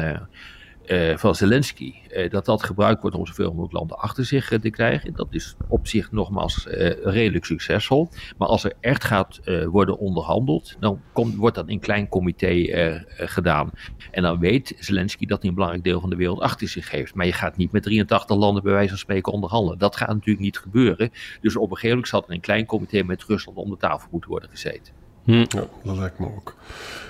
van 1.17 1.35
Zelensky, 1.35 1.95
uh, 2.17 2.31
dat 2.31 2.45
dat 2.45 2.62
gebruikt 2.62 3.00
wordt 3.03 3.17
om 3.17 3.26
zoveel 3.26 3.50
mogelijk 3.50 3.73
landen 3.73 3.99
achter 3.99 4.25
zich 4.25 4.50
uh, 4.50 4.59
te 4.59 4.71
krijgen. 4.71 5.14
Dat 5.14 5.26
is 5.31 5.57
op 5.69 5.87
zich 5.87 6.12
nogmaals 6.12 6.67
redelijk 7.03 7.45
succesvol. 7.45 8.09
Maar 8.37 8.49
als 8.49 8.64
er 8.64 8.73
echt 8.81 9.05
gaat 9.05 9.41
worden 9.71 9.99
onderhandeld, 9.99 10.76
dan 10.81 11.00
wordt 11.12 11.57
dat 11.57 11.69
in 11.69 11.81
klein 11.81 12.09
comité 12.09 13.03
gedaan. 13.09 13.71
En 14.11 14.23
dan 14.23 14.38
weet 14.38 14.76
Zelensky 14.79 15.26
dat 15.26 15.38
hij 15.38 15.49
een 15.49 15.55
belangrijk 15.55 15.85
deel 15.85 16.00
van 16.00 16.11
de 16.11 16.17
wereld 16.17 16.41
achter 16.41 16.69
zich 16.69 16.91
heeft. 16.91 17.14
Maar 17.14 17.26
je 17.26 17.33
gaat 17.33 17.57
niet 17.57 17.73
met 17.73 17.83
83 17.83 18.37
landen 18.37 18.62
bij 18.62 18.73
wijze 18.73 18.88
van 18.88 18.99
spreken 18.99 19.33
onderhandelen. 19.33 19.79
Dat 19.79 19.97
gaat 19.97 20.09
natuurlijk 20.09 20.45
niet 20.45 20.59
gebeuren. 20.59 21.11
Dus 21.41 21.57
op 21.57 21.62
een 21.62 21.69
gegeven 21.69 21.88
moment 21.88 22.09
zal 22.09 22.25
er 22.26 22.35
een 22.35 22.41
klein 22.41 22.67
comité 22.67 23.03
met 23.03 23.25
Rusland 23.25 23.59
om 23.59 23.71
de 23.71 23.76
tafel 23.76 24.09
moeten 24.11 24.31
worden 24.31 24.50
gezeten. 24.50 25.04
Hm. 25.25 25.33
Ja, 25.33 25.64
dat 25.85 25.97
lijkt 25.97 26.19
me 26.19 26.26
ook. 26.26 26.54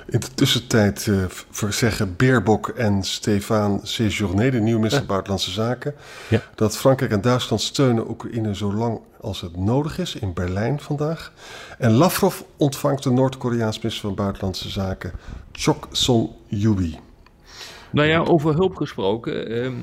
In 0.07 0.21
de 0.21 0.35
tussentijd 0.35 1.07
uh, 1.07 1.25
verzeggen 1.51 2.17
Beerbok 2.17 2.69
en 2.69 3.03
Stefan 3.03 3.81
Séjourné, 3.83 4.51
de 4.51 4.59
nieuwe 4.61 4.79
minister 4.79 4.99
van 4.99 5.07
Buitenlandse 5.09 5.51
Zaken, 5.51 5.95
Ja. 6.29 6.43
dat 6.55 6.77
Frankrijk 6.77 7.13
en 7.13 7.21
Duitsland 7.21 7.63
steunen 7.63 8.11
Oekraïne 8.11 8.55
zolang 8.55 9.01
als 9.21 9.41
het 9.41 9.57
nodig 9.57 9.99
is 9.99 10.15
in 10.15 10.33
Berlijn 10.33 10.81
vandaag. 10.81 11.33
En 11.79 11.91
Lavrov 11.93 12.41
ontvangt 12.57 13.03
de 13.03 13.11
Noord-Koreaans 13.11 13.77
minister 13.77 14.01
van 14.09 14.15
Buitenlandse 14.15 14.69
Zaken, 14.71 15.13
Chok 15.53 15.89
Son-yubi. 15.93 16.99
Nou 17.91 18.09
ja, 18.09 18.19
over 18.19 18.55
hulp 18.55 18.77
gesproken. 18.77 19.49
ehm, 19.49 19.75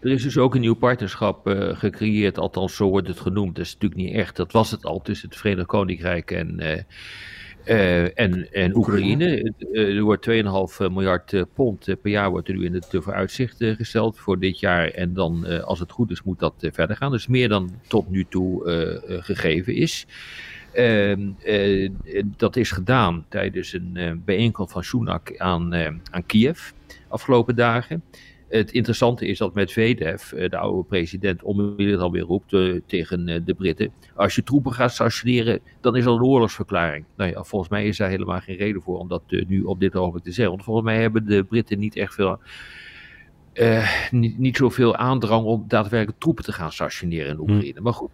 er 0.00 0.10
is 0.10 0.22
dus 0.22 0.38
ook 0.38 0.54
een 0.54 0.60
nieuw 0.60 0.74
partnerschap 0.74 1.46
eh, 1.46 1.76
gecreëerd, 1.78 2.38
althans 2.38 2.76
zo 2.76 2.88
wordt 2.88 3.08
het 3.08 3.20
genoemd. 3.20 3.56
Dat 3.56 3.64
is 3.64 3.72
natuurlijk 3.72 4.00
niet 4.00 4.14
echt, 4.14 4.36
dat 4.36 4.52
was 4.52 4.70
het 4.70 4.84
al 4.84 5.00
tussen 5.02 5.28
het 5.28 5.38
Verenigd 5.38 5.66
Koninkrijk 5.66 6.30
en, 6.30 6.60
eh, 6.60 6.82
eh, 7.64 8.18
en, 8.18 8.52
en 8.52 8.76
Oekraïne. 8.76 9.52
Eh, 9.72 9.96
er 9.96 10.02
wordt 10.02 10.30
2,5 10.30 10.92
miljard 10.92 11.32
eh, 11.32 11.42
pond 11.54 11.88
eh, 11.88 11.96
per 12.02 12.10
jaar 12.10 12.30
wordt 12.30 12.48
er 12.48 12.54
nu 12.54 12.64
in 12.64 12.74
het 12.74 12.86
vooruitzicht 12.90 13.56
gesteld 13.58 14.18
voor 14.18 14.38
dit 14.38 14.60
jaar. 14.60 14.88
En 14.88 15.14
dan, 15.14 15.62
als 15.64 15.78
het 15.78 15.92
goed 15.92 16.10
is, 16.10 16.22
moet 16.22 16.38
dat 16.38 16.54
verder 16.58 16.96
gaan. 16.96 17.10
Dus 17.10 17.26
meer 17.26 17.48
dan 17.48 17.70
tot 17.86 18.10
nu 18.10 18.26
toe 18.28 18.62
gegeven 19.22 19.74
is. 19.74 20.06
Ehm, 20.72 21.28
eh, 21.44 21.90
dat 22.36 22.56
is 22.56 22.70
gedaan 22.70 23.24
tijdens 23.28 23.72
een 23.72 24.22
bijeenkomst 24.24 24.72
van 24.72 24.84
Sunak 24.84 25.38
aan, 25.38 25.74
aan 26.10 26.26
Kiev 26.26 26.70
afgelopen 27.08 27.56
dagen. 27.56 28.02
Het 28.52 28.72
interessante 28.72 29.26
is 29.26 29.38
dat 29.38 29.54
Medvedev, 29.54 30.32
eh, 30.32 30.50
de 30.50 30.56
oude 30.56 30.88
president, 30.88 31.42
onmiddellijk 31.42 32.02
alweer 32.02 32.22
roept 32.22 32.52
eh, 32.52 32.80
tegen 32.86 33.28
eh, 33.28 33.40
de 33.44 33.54
Britten. 33.54 33.92
Als 34.14 34.34
je 34.34 34.42
troepen 34.42 34.72
gaat 34.72 34.92
stationeren, 34.92 35.60
dan 35.80 35.96
is 35.96 36.04
dat 36.04 36.16
een 36.16 36.22
oorlogsverklaring. 36.22 37.04
Nou 37.16 37.30
ja, 37.30 37.42
volgens 37.42 37.70
mij 37.70 37.86
is 37.86 37.96
daar 37.96 38.08
helemaal 38.08 38.40
geen 38.40 38.56
reden 38.56 38.82
voor 38.82 38.98
om 38.98 39.08
dat 39.08 39.22
nu 39.28 39.62
op 39.62 39.80
dit 39.80 39.96
ogenblik 39.96 40.24
te 40.24 40.32
zeggen. 40.32 40.52
Want 40.54 40.64
volgens 40.64 40.86
mij 40.86 41.00
hebben 41.00 41.26
de 41.26 41.44
Britten 41.44 41.78
niet 41.78 41.96
echt 41.96 42.14
veel. 42.14 42.40
niet, 44.10 44.38
niet 44.38 44.56
zoveel 44.56 44.96
aandrang 44.96 45.44
om 45.44 45.64
daadwerkelijk 45.68 46.18
troepen 46.18 46.44
te 46.44 46.52
gaan 46.52 46.72
stationeren 46.72 47.30
in 47.30 47.40
Oekraïne. 47.40 47.80
Maar 47.80 47.94
goed, 47.94 48.10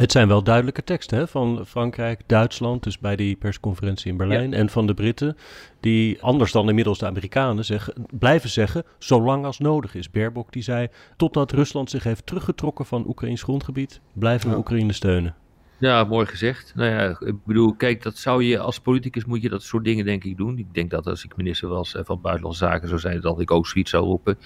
Het 0.00 0.12
zijn 0.12 0.28
wel 0.28 0.42
duidelijke 0.42 0.84
teksten 0.84 1.18
hè, 1.18 1.28
van 1.28 1.66
Frankrijk, 1.66 2.20
Duitsland, 2.26 2.82
dus 2.82 2.98
bij 2.98 3.16
die 3.16 3.36
persconferentie 3.36 4.10
in 4.10 4.16
Berlijn, 4.16 4.54
en 4.54 4.68
van 4.68 4.86
de 4.86 4.94
Britten, 4.94 5.36
die 5.80 6.22
anders 6.22 6.52
dan 6.52 6.68
inmiddels 6.68 6.98
de 6.98 7.06
Amerikanen 7.06 7.64
zeggen, 7.64 7.94
blijven 8.10 8.50
zeggen, 8.50 8.84
zolang 8.98 9.44
als 9.44 9.58
nodig 9.58 9.94
is. 9.94 10.10
Baerbock 10.10 10.52
die 10.52 10.62
zei, 10.62 10.88
totdat 11.16 11.52
Rusland 11.52 11.90
zich 11.90 12.04
heeft 12.04 12.26
teruggetrokken 12.26 12.86
van 12.86 13.04
Oekraïns 13.08 13.42
grondgebied, 13.42 14.00
blijven 14.12 14.46
we 14.46 14.52
Ja. 14.52 14.60
Oekraïne 14.60 14.92
steunen. 14.92 15.34
Ja, 15.80 16.04
mooi 16.04 16.26
gezegd. 16.26 16.72
Nou 16.74 16.90
ja, 16.90 17.16
ik 17.20 17.44
bedoel, 17.44 17.74
kijk, 17.74 18.02
dat 18.02 18.16
zou 18.16 18.44
je 18.44 18.58
als 18.58 18.80
politicus 18.80 19.24
moet 19.24 19.42
je 19.42 19.48
dat 19.48 19.62
soort 19.62 19.84
dingen 19.84 20.04
denk 20.04 20.24
ik 20.24 20.36
doen. 20.36 20.58
Ik 20.58 20.74
denk 20.74 20.90
dat 20.90 21.06
als 21.06 21.24
ik 21.24 21.36
minister 21.36 21.68
was 21.68 21.94
eh, 21.94 22.04
van 22.04 22.20
Buitenlandse 22.20 22.64
Zaken 22.64 22.88
zou 22.88 23.00
zijn, 23.00 23.20
dat 23.20 23.40
ik 23.40 23.50
ook 23.50 23.66
zoiets 23.66 23.90
zou 23.90 24.04
roepen. 24.04 24.38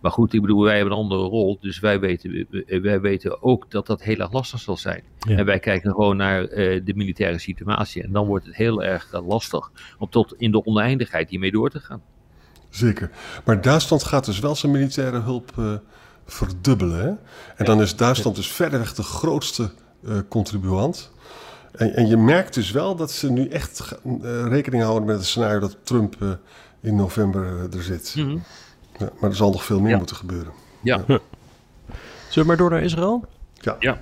Maar 0.00 0.10
goed, 0.10 0.32
ik 0.32 0.40
bedoel, 0.40 0.62
wij 0.62 0.76
hebben 0.76 0.92
een 0.92 0.98
andere 1.02 1.22
rol, 1.22 1.58
dus 1.60 1.80
wij 1.80 2.00
weten, 2.00 2.46
wij 2.82 3.00
weten 3.00 3.42
ook 3.42 3.70
dat 3.70 3.86
dat 3.86 4.02
heel 4.02 4.18
erg 4.18 4.32
lastig 4.32 4.60
zal 4.60 4.76
zijn. 4.76 5.02
Ja. 5.18 5.36
En 5.36 5.44
wij 5.44 5.58
kijken 5.58 5.90
gewoon 5.90 6.16
naar 6.16 6.44
eh, 6.44 6.80
de 6.84 6.94
militaire 6.94 7.38
situatie 7.38 8.02
en 8.02 8.12
dan 8.12 8.26
wordt 8.26 8.46
het 8.46 8.56
heel 8.56 8.82
erg 8.82 9.12
eh, 9.12 9.28
lastig 9.28 9.70
om 9.98 10.10
tot 10.10 10.34
in 10.36 10.50
de 10.50 10.64
oneindigheid 10.64 11.30
hiermee 11.30 11.50
door 11.50 11.70
te 11.70 11.80
gaan. 11.80 12.02
Zeker. 12.74 13.10
Maar 13.44 13.60
Duitsland 13.60 14.04
gaat 14.04 14.24
dus 14.24 14.38
wel 14.38 14.54
zijn 14.54 14.72
militaire 14.72 15.20
hulp 15.20 15.52
eh, 15.58 15.74
verdubbelen. 16.26 16.98
Hè? 16.98 17.12
En 17.56 17.64
dan 17.64 17.82
is 17.82 17.96
Duitsland 17.96 18.36
dus 18.36 18.52
verreweg 18.52 18.94
de 18.94 19.02
grootste 19.02 19.62
eh, 19.62 19.68
contribuant. 20.28 21.10
En, 21.72 21.94
en 21.94 22.06
je 22.06 22.16
merkt 22.16 22.54
dus 22.54 22.70
wel 22.70 22.96
dat 22.96 23.10
ze 23.10 23.30
nu 23.30 23.48
echt 23.48 23.98
eh, 24.22 24.46
rekening 24.48 24.82
houden 24.82 25.04
met 25.06 25.16
het 25.16 25.26
scenario 25.26 25.58
dat 25.60 25.76
Trump 25.82 26.22
eh, 26.22 26.28
in 26.80 26.96
november 26.96 27.46
eh, 27.46 27.76
er 27.76 27.82
zit. 27.82 28.14
Mhm. 28.16 28.36
Ja, 28.98 29.10
maar 29.20 29.30
er 29.30 29.36
zal 29.36 29.50
nog 29.50 29.64
veel 29.64 29.80
meer 29.80 29.90
Ja. 29.90 29.96
moeten 29.96 30.16
gebeuren. 30.16 30.52
Ja, 30.80 31.04
Zullen 31.06 31.22
we 32.32 32.44
maar 32.44 32.56
door 32.56 32.70
naar 32.70 32.82
Israël? 32.82 33.24
Ja. 33.54 33.76
Ja. 33.78 33.98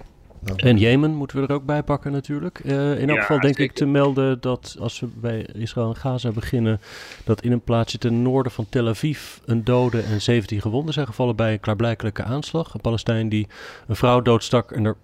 En 0.56 0.78
Jemen 0.78 1.14
moeten 1.14 1.40
we 1.40 1.46
er 1.46 1.54
ook 1.54 1.64
bij 1.64 1.82
pakken 1.82 2.12
natuurlijk. 2.12 2.58
Eh, 2.58 3.00
in 3.00 3.08
elk 3.08 3.16
Ja, 3.18 3.20
geval 3.20 3.40
denk 3.40 3.58
ik 3.58 3.72
te 3.72 3.86
melden 3.86 4.40
dat 4.40 4.76
als 4.80 5.00
we 5.00 5.06
bij 5.06 5.46
Israël 5.52 5.88
en 5.88 5.96
Gaza 5.96 6.30
beginnen, 6.30 6.80
dat 7.24 7.42
in 7.42 7.52
een 7.52 7.60
plaatsje 7.60 7.98
ten 7.98 8.22
noorden 8.22 8.52
van 8.52 8.66
Tel 8.68 8.88
Aviv 8.88 9.38
een 9.44 9.64
dode 9.64 10.00
en 10.00 10.20
17 10.22 10.60
gewonden 10.60 10.94
zijn 10.94 11.06
gevallen 11.06 11.36
bij 11.36 11.52
een 11.52 11.60
klaarblijkelijke 11.60 12.22
aanslag. 12.22 12.74
Een 12.74 12.80
Palestijn 12.80 13.28
die 13.28 13.48
een 13.86 13.96
vrouw 13.96 14.22
doodstak 14.22 14.72
en 14.72 14.84
er 14.84 14.96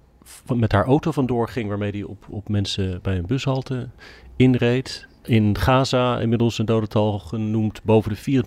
met 0.55 0.73
haar 0.73 0.85
auto 0.85 1.13
vandoor 1.13 1.49
ging, 1.49 1.69
waarmee 1.69 1.93
die 1.93 2.09
op, 2.09 2.25
op 2.29 2.49
mensen 2.49 2.99
bij 3.03 3.17
een 3.17 3.27
bushalte 3.27 3.89
inreed. 4.37 5.07
In 5.23 5.59
Gaza 5.59 6.19
inmiddels 6.19 6.59
een 6.59 6.65
dodental 6.65 7.19
genoemd 7.19 7.83
boven 7.83 8.11
de 8.11 8.43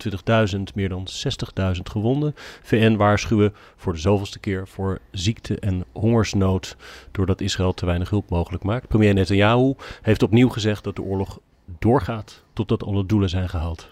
24.000, 0.56 0.62
meer 0.74 0.88
dan 0.88 1.06
60.000 1.74 1.80
gewonden. 1.82 2.34
VN 2.62 2.96
waarschuwen 2.96 3.54
voor 3.76 3.92
de 3.92 3.98
zoveelste 3.98 4.38
keer 4.38 4.68
voor 4.68 4.98
ziekte 5.10 5.58
en 5.58 5.84
hongersnood 5.92 6.76
doordat 7.10 7.40
Israël 7.40 7.74
te 7.74 7.86
weinig 7.86 8.10
hulp 8.10 8.30
mogelijk 8.30 8.62
maakt. 8.62 8.88
Premier 8.88 9.14
Netanyahu 9.14 9.74
heeft 10.02 10.22
opnieuw 10.22 10.48
gezegd 10.48 10.84
dat 10.84 10.96
de 10.96 11.02
oorlog 11.02 11.40
doorgaat 11.78 12.42
totdat 12.52 12.84
alle 12.84 13.06
doelen 13.06 13.28
zijn 13.28 13.48
gehaald. 13.48 13.88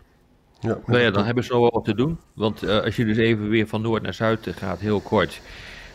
Ja, 0.60 0.78
Nou 0.86 1.00
ja, 1.00 1.10
dan 1.10 1.24
hebben 1.24 1.44
ze 1.44 1.52
nog 1.52 1.60
wel 1.60 1.70
wat 1.70 1.84
te 1.84 1.94
doen. 1.94 2.18
Want 2.34 2.62
eh, 2.62 2.80
als 2.80 2.96
je 2.96 3.04
dus 3.04 3.16
even 3.16 3.48
weer 3.48 3.66
van 3.66 3.82
noord 3.82 4.02
naar 4.02 4.14
zuid 4.14 4.46
gaat, 4.56 4.80
heel 4.80 5.00
kort. 5.00 5.40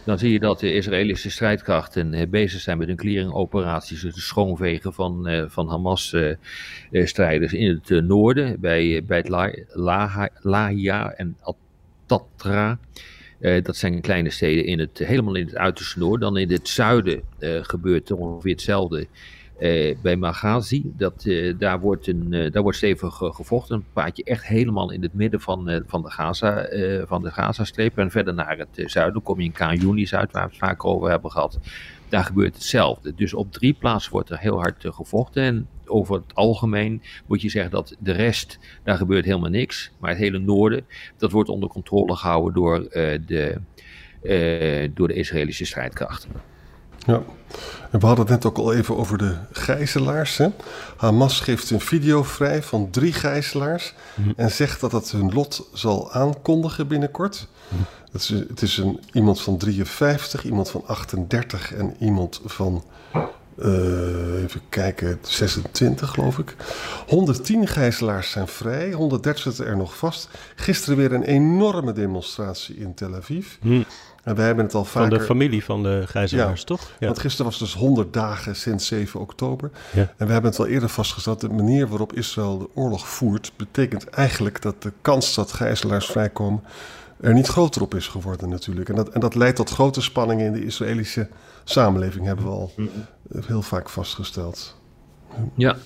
Dan 0.05 0.17
zie 0.17 0.31
je 0.31 0.39
dat 0.39 0.59
de 0.59 0.73
Israëlische 0.73 1.29
strijdkrachten 1.29 2.13
eh, 2.13 2.27
bezig 2.27 2.61
zijn 2.61 2.77
met 2.77 2.87
hun 2.87 2.95
clearingoperaties. 2.95 4.01
Het 4.01 4.15
schoonvegen 4.15 4.93
van, 4.93 5.27
eh, 5.27 5.43
van 5.47 5.69
Hamas-strijders 5.69 7.53
in 7.53 7.69
het 7.69 7.91
eh, 7.91 8.01
noorden. 8.01 8.59
Bij, 8.59 8.95
eh, 8.95 9.03
bij 9.03 9.17
het 9.17 9.29
Lahia 10.41 11.11
en 11.11 11.37
Al-Tatra. 11.41 12.79
Eh, 13.39 13.63
dat 13.63 13.75
zijn 13.75 14.01
kleine 14.01 14.29
steden 14.29 14.65
in 14.65 14.79
het, 14.79 14.97
helemaal 14.97 15.35
in 15.35 15.45
het 15.45 15.55
uiterste 15.55 15.99
noorden. 15.99 16.19
Dan 16.19 16.37
in 16.37 16.51
het 16.51 16.67
zuiden 16.67 17.21
eh, 17.39 17.57
gebeurt 17.61 18.11
ongeveer 18.11 18.51
hetzelfde. 18.51 19.07
Eh, 19.57 19.95
bij 20.01 20.15
Maghazi, 20.15 20.91
dat, 20.97 21.25
eh, 21.25 21.53
daar, 21.57 21.79
wordt 21.79 22.07
een, 22.07 22.33
eh, 22.33 22.51
daar 22.51 22.61
wordt 22.61 22.77
stevig 22.77 23.15
gevochten. 23.17 23.75
Dan 23.75 23.85
praat 23.93 24.17
echt 24.19 24.45
helemaal 24.45 24.91
in 24.91 25.01
het 25.01 25.13
midden 25.13 25.41
van, 25.41 25.83
van 25.87 26.01
de 26.01 26.11
Gaza, 26.11 26.67
van 27.07 27.21
de 27.21 27.31
Gazastreep. 27.31 27.97
En 27.97 28.11
verder 28.11 28.33
naar 28.33 28.57
het 28.57 28.91
zuiden 28.91 29.21
kom 29.21 29.39
je 29.39 29.45
in 29.45 29.51
Khan 29.51 29.97
uit, 29.97 30.31
waar 30.31 30.43
we 30.43 30.49
het 30.49 30.57
vaak 30.57 30.85
over 30.85 31.09
hebben 31.09 31.31
gehad. 31.31 31.59
Daar 32.09 32.23
gebeurt 32.23 32.53
hetzelfde. 32.53 33.13
Dus 33.15 33.33
op 33.33 33.51
drie 33.51 33.73
plaatsen 33.73 34.11
wordt 34.11 34.29
er 34.29 34.39
heel 34.39 34.57
hard 34.57 34.85
gevochten. 34.87 35.43
En 35.43 35.67
over 35.85 36.15
het 36.15 36.35
algemeen 36.35 37.01
moet 37.25 37.41
je 37.41 37.49
zeggen 37.49 37.71
dat 37.71 37.95
de 37.99 38.11
rest, 38.11 38.59
daar 38.83 38.97
gebeurt 38.97 39.25
helemaal 39.25 39.49
niks. 39.49 39.91
Maar 39.99 40.09
het 40.09 40.19
hele 40.19 40.39
noorden, 40.39 40.85
dat 41.17 41.31
wordt 41.31 41.49
onder 41.49 41.69
controle 41.69 42.15
gehouden 42.15 42.53
door, 42.53 42.79
de, 43.25 43.61
door 44.93 45.07
de 45.07 45.13
Israëlische 45.13 45.65
strijdkrachten. 45.65 46.54
Ja. 47.05 47.21
En 47.91 47.99
we 47.99 48.05
hadden 48.05 48.25
het 48.25 48.33
net 48.33 48.45
ook 48.45 48.57
al 48.57 48.73
even 48.73 48.97
over 48.97 49.17
de 49.17 49.35
gijzelaars. 49.51 50.37
Hè? 50.37 50.47
Hamas 50.97 51.39
geeft 51.39 51.69
een 51.69 51.79
video 51.79 52.23
vrij 52.23 52.63
van 52.63 52.89
drie 52.89 53.13
gijzelaars. 53.13 53.93
En 54.35 54.51
zegt 54.51 54.81
dat 54.81 54.91
het 54.91 55.11
hun 55.11 55.33
lot 55.33 55.69
zal 55.73 56.11
aankondigen 56.11 56.87
binnenkort. 56.87 57.47
Het 58.11 58.21
is, 58.21 58.29
het 58.29 58.61
is 58.61 58.77
een, 58.77 58.99
iemand 59.13 59.41
van 59.41 59.57
53, 59.57 60.45
iemand 60.45 60.69
van 60.69 60.83
38 60.85 61.73
en 61.73 61.95
iemand 61.99 62.41
van. 62.45 62.83
Eh, 63.57 64.43
even 64.43 64.61
kijken, 64.69 65.19
26 65.21 66.09
geloof 66.09 66.37
ik. 66.37 66.55
110 67.07 67.67
gijzelaars 67.67 68.31
zijn 68.31 68.47
vrij, 68.47 68.91
130 68.91 69.43
zitten 69.43 69.65
er 69.65 69.77
nog 69.77 69.97
vast. 69.97 70.29
Gisteren 70.55 70.97
weer 70.97 71.13
een 71.13 71.23
enorme 71.23 71.91
demonstratie 71.93 72.75
in 72.75 72.93
Tel 72.93 73.15
Aviv. 73.15 73.47
En 74.25 74.35
wij 74.35 74.45
hebben 74.45 74.65
het 74.65 74.73
al 74.73 74.85
Van 74.85 75.01
vaker... 75.01 75.19
de 75.19 75.25
familie 75.25 75.63
van 75.63 75.83
de 75.83 76.03
gijzelaars, 76.05 76.59
Ja, 76.59 76.65
toch? 76.65 76.91
Ja. 76.99 77.05
Want 77.05 77.19
gisteren 77.19 77.45
was 77.45 77.59
dus 77.59 77.73
100 77.73 78.13
dagen 78.13 78.55
sinds 78.55 78.87
7 78.87 79.19
oktober. 79.19 79.71
Ja. 79.93 80.13
En 80.17 80.27
we 80.27 80.33
hebben 80.33 80.51
het 80.51 80.59
al 80.59 80.67
eerder 80.67 80.89
vastgesteld. 80.89 81.41
De 81.41 81.49
manier 81.49 81.87
waarop 81.87 82.13
Israël 82.13 82.57
de 82.57 82.69
oorlog 82.73 83.07
voert... 83.07 83.51
betekent 83.55 84.09
eigenlijk 84.09 84.61
dat 84.61 84.81
de 84.81 84.91
kans 85.01 85.35
dat 85.35 85.51
gijzelaars 85.51 86.05
vrijkomen... 86.05 86.63
er 87.19 87.33
niet 87.33 87.47
groter 87.47 87.81
op 87.81 87.95
is 87.95 88.07
geworden 88.07 88.49
natuurlijk. 88.49 88.89
En 88.89 88.95
dat, 88.95 89.09
en 89.09 89.19
dat 89.19 89.35
leidt 89.35 89.55
tot 89.55 89.69
grote 89.69 90.01
spanningen 90.01 90.45
in 90.45 90.53
de 90.53 90.65
Israëlische 90.65 91.27
samenleving... 91.63 92.25
hebben 92.25 92.45
we 92.45 92.51
al 92.51 92.71
eh, 92.77 92.85
heel 93.45 93.61
vaak 93.61 93.89
vastgesteld. 93.89 94.83
Ja, 95.55 95.77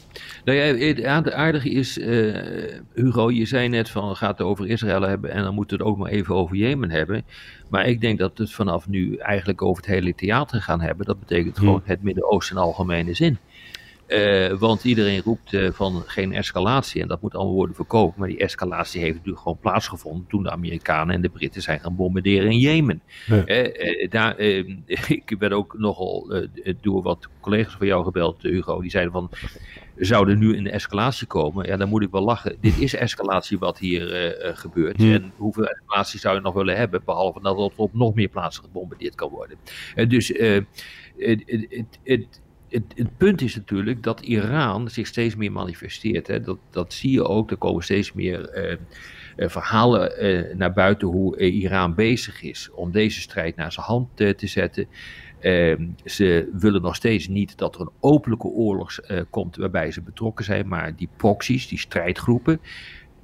nou 0.45 0.57
ja, 0.57 0.85
het 0.85 1.03
aard- 1.03 1.31
aardige 1.31 1.69
is, 1.69 1.99
eh, 1.99 2.79
Hugo, 2.93 3.31
je 3.31 3.45
zei 3.45 3.67
net 3.67 3.89
van 3.89 4.15
gaat 4.15 4.37
het 4.37 4.47
over 4.47 4.67
Israël 4.67 5.01
hebben 5.01 5.31
en 5.31 5.43
dan 5.43 5.53
moeten 5.53 5.77
we 5.77 5.83
het 5.83 5.91
ook 5.93 5.99
maar 5.99 6.11
even 6.11 6.35
over 6.35 6.55
Jemen 6.55 6.89
hebben. 6.91 7.25
Maar 7.69 7.85
ik 7.87 8.01
denk 8.01 8.19
dat 8.19 8.31
we 8.37 8.43
het 8.43 8.53
vanaf 8.53 8.87
nu 8.87 9.15
eigenlijk 9.15 9.61
over 9.61 9.83
het 9.83 9.91
hele 9.91 10.15
theater 10.15 10.61
gaan 10.61 10.81
hebben. 10.81 11.05
Dat 11.05 11.19
betekent 11.19 11.57
gewoon 11.57 11.81
het 11.83 12.03
Midden-Oosten 12.03 12.55
in 12.55 12.61
algemene 12.61 13.13
zin. 13.13 13.37
Uh, 14.09 14.53
want 14.53 14.83
iedereen 14.83 15.21
roept 15.21 15.53
uh, 15.53 15.71
van 15.71 16.03
geen 16.05 16.33
escalatie 16.33 17.01
en 17.01 17.07
dat 17.07 17.21
moet 17.21 17.35
allemaal 17.35 17.53
worden 17.53 17.75
voorkomen. 17.75 18.13
Maar 18.17 18.27
die 18.27 18.37
escalatie 18.37 19.01
heeft 19.01 19.15
natuurlijk 19.15 19.41
gewoon 19.41 19.59
plaatsgevonden 19.59 20.25
toen 20.27 20.43
de 20.43 20.51
Amerikanen 20.51 21.15
en 21.15 21.21
de 21.21 21.29
Britten 21.29 21.61
zijn 21.61 21.79
gaan 21.79 21.95
bombarderen 21.95 22.51
in 22.51 22.59
Jemen. 22.59 23.01
Ja. 23.25 23.47
Uh, 23.47 24.09
daar, 24.09 24.39
ik 25.19 25.35
ben 25.39 25.51
ook 25.51 25.77
nogal 25.77 26.33
door 26.81 27.01
wat 27.01 27.29
collega's 27.41 27.75
van 27.77 27.87
jou 27.87 28.03
gebeld, 28.03 28.41
Hugo, 28.41 28.81
die 28.81 28.89
zeiden 28.89 29.13
van 29.13 29.29
zou 29.97 30.29
er 30.29 30.37
nu 30.37 30.57
een 30.57 30.69
escalatie 30.69 31.27
komen? 31.27 31.65
Ja, 31.65 31.77
dan 31.77 31.89
moet 31.89 32.03
ik 32.03 32.11
wel 32.11 32.23
lachen. 32.23 32.55
Dit 32.61 32.79
is 32.79 32.95
escalatie 32.95 33.59
wat 33.59 33.79
hier 33.79 34.35
gebeurt. 34.55 34.99
En 34.99 35.31
hoeveel 35.37 35.65
escalatie 35.65 36.19
zou 36.19 36.35
je 36.35 36.41
nog 36.41 36.53
willen 36.53 36.77
hebben, 36.77 37.01
behalve 37.05 37.41
dat 37.41 37.57
er 37.57 37.71
op 37.75 37.93
nog 37.93 38.13
meer 38.13 38.27
plaatsen 38.27 38.63
gebombardeerd 38.63 39.15
kan 39.15 39.29
worden. 39.29 39.57
dus 40.07 40.27
het, 42.03 42.41
het, 42.69 42.83
het 42.95 43.17
punt 43.17 43.41
is 43.41 43.55
natuurlijk 43.55 44.03
dat 44.03 44.19
Iran 44.19 44.89
zich 44.89 45.07
steeds 45.07 45.35
meer 45.35 45.51
manifesteert. 45.51 46.27
Hè. 46.27 46.41
Dat, 46.41 46.57
dat 46.69 46.93
zie 46.93 47.11
je 47.11 47.27
ook. 47.27 47.51
Er 47.51 47.57
komen 47.57 47.83
steeds 47.83 48.13
meer 48.13 48.69
uh, 48.69 49.49
verhalen 49.49 50.25
uh, 50.25 50.55
naar 50.55 50.73
buiten 50.73 51.07
hoe 51.07 51.37
Iran 51.37 51.95
bezig 51.95 52.41
is 52.41 52.69
om 52.71 52.91
deze 52.91 53.21
strijd 53.21 53.55
naar 53.55 53.71
zijn 53.71 53.85
hand 53.85 54.17
te 54.17 54.47
zetten. 54.47 54.87
Ehm, 55.39 55.87
ze 56.05 56.49
willen 56.53 56.81
nog 56.81 56.95
steeds 56.95 57.27
niet 57.27 57.57
dat 57.57 57.75
er 57.75 57.81
een 57.81 57.91
openlijke 57.99 58.47
oorlog 58.47 58.99
komt 59.29 59.55
waarbij 59.55 59.91
ze 59.91 60.01
betrokken 60.01 60.45
zijn, 60.45 60.67
maar 60.67 60.95
die 60.95 61.09
proxies, 61.17 61.67
die 61.67 61.79
strijdgroepen, 61.79 62.59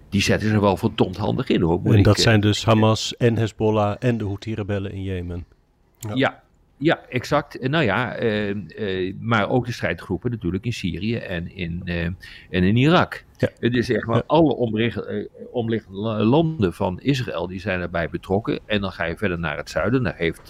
die 0.09 0.21
zetten 0.21 0.49
ze 0.49 0.59
wel 0.59 0.77
verdomd 0.77 1.17
handig 1.17 1.47
in 1.47 1.61
hoor. 1.61 1.81
En 1.83 2.03
dat 2.03 2.19
zijn 2.19 2.39
dus 2.39 2.65
Hamas 2.65 3.17
en 3.17 3.37
Hezbollah 3.37 3.95
en 3.99 4.17
de 4.17 4.23
Houthi-rebellen 4.23 4.91
in 4.91 5.03
Jemen. 5.03 5.45
Ja. 5.99 6.11
ja. 6.13 6.43
Ja, 6.77 6.99
exact. 7.09 7.69
Nou 7.69 7.83
ja, 7.83 8.21
uh, 8.21 8.55
uh, 8.55 9.13
maar 9.19 9.49
ook 9.49 9.65
de 9.65 9.71
strijdgroepen 9.71 10.31
natuurlijk 10.31 10.65
in 10.65 10.73
Syrië 10.73 11.15
en 11.15 11.55
in, 11.55 11.81
uh, 11.85 12.03
en 12.05 12.15
in 12.49 12.75
Irak. 12.75 13.23
Ja. 13.37 13.49
Het 13.59 13.75
is 13.75 13.85
zeg 13.85 14.05
maar, 14.05 14.15
ja. 14.15 14.23
alle 14.25 14.53
omliggende 15.51 16.23
landen 16.23 16.73
van 16.73 16.99
Israël 17.01 17.47
die 17.47 17.59
zijn 17.59 17.81
erbij 17.81 18.09
betrokken. 18.09 18.59
En 18.65 18.81
dan 18.81 18.91
ga 18.91 19.05
je 19.05 19.17
verder 19.17 19.39
naar 19.39 19.57
het 19.57 19.69
zuiden. 19.69 20.03
Daar 20.03 20.15
heeft, 20.15 20.49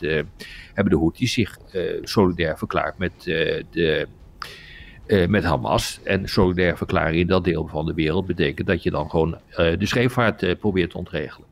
hebben 0.74 0.94
de 0.94 0.98
Houthis 0.98 1.34
zich 1.34 1.58
solidair 2.01 2.58
verklaard 2.58 2.98
met, 2.98 3.12
de, 3.24 4.08
met 5.27 5.44
Hamas. 5.44 6.00
En 6.03 6.27
solidair 6.27 6.77
verklaren 6.77 7.15
in 7.15 7.27
dat 7.27 7.44
deel 7.44 7.67
van 7.67 7.86
de 7.86 7.94
wereld 7.94 8.25
betekent 8.25 8.67
dat 8.67 8.84
je 8.84 8.91
dan 8.91 9.10
gewoon 9.10 9.38
de 9.55 9.86
scheepvaart 9.86 10.60
probeert 10.60 10.89
te 10.89 10.98
ontregelen. 10.98 11.48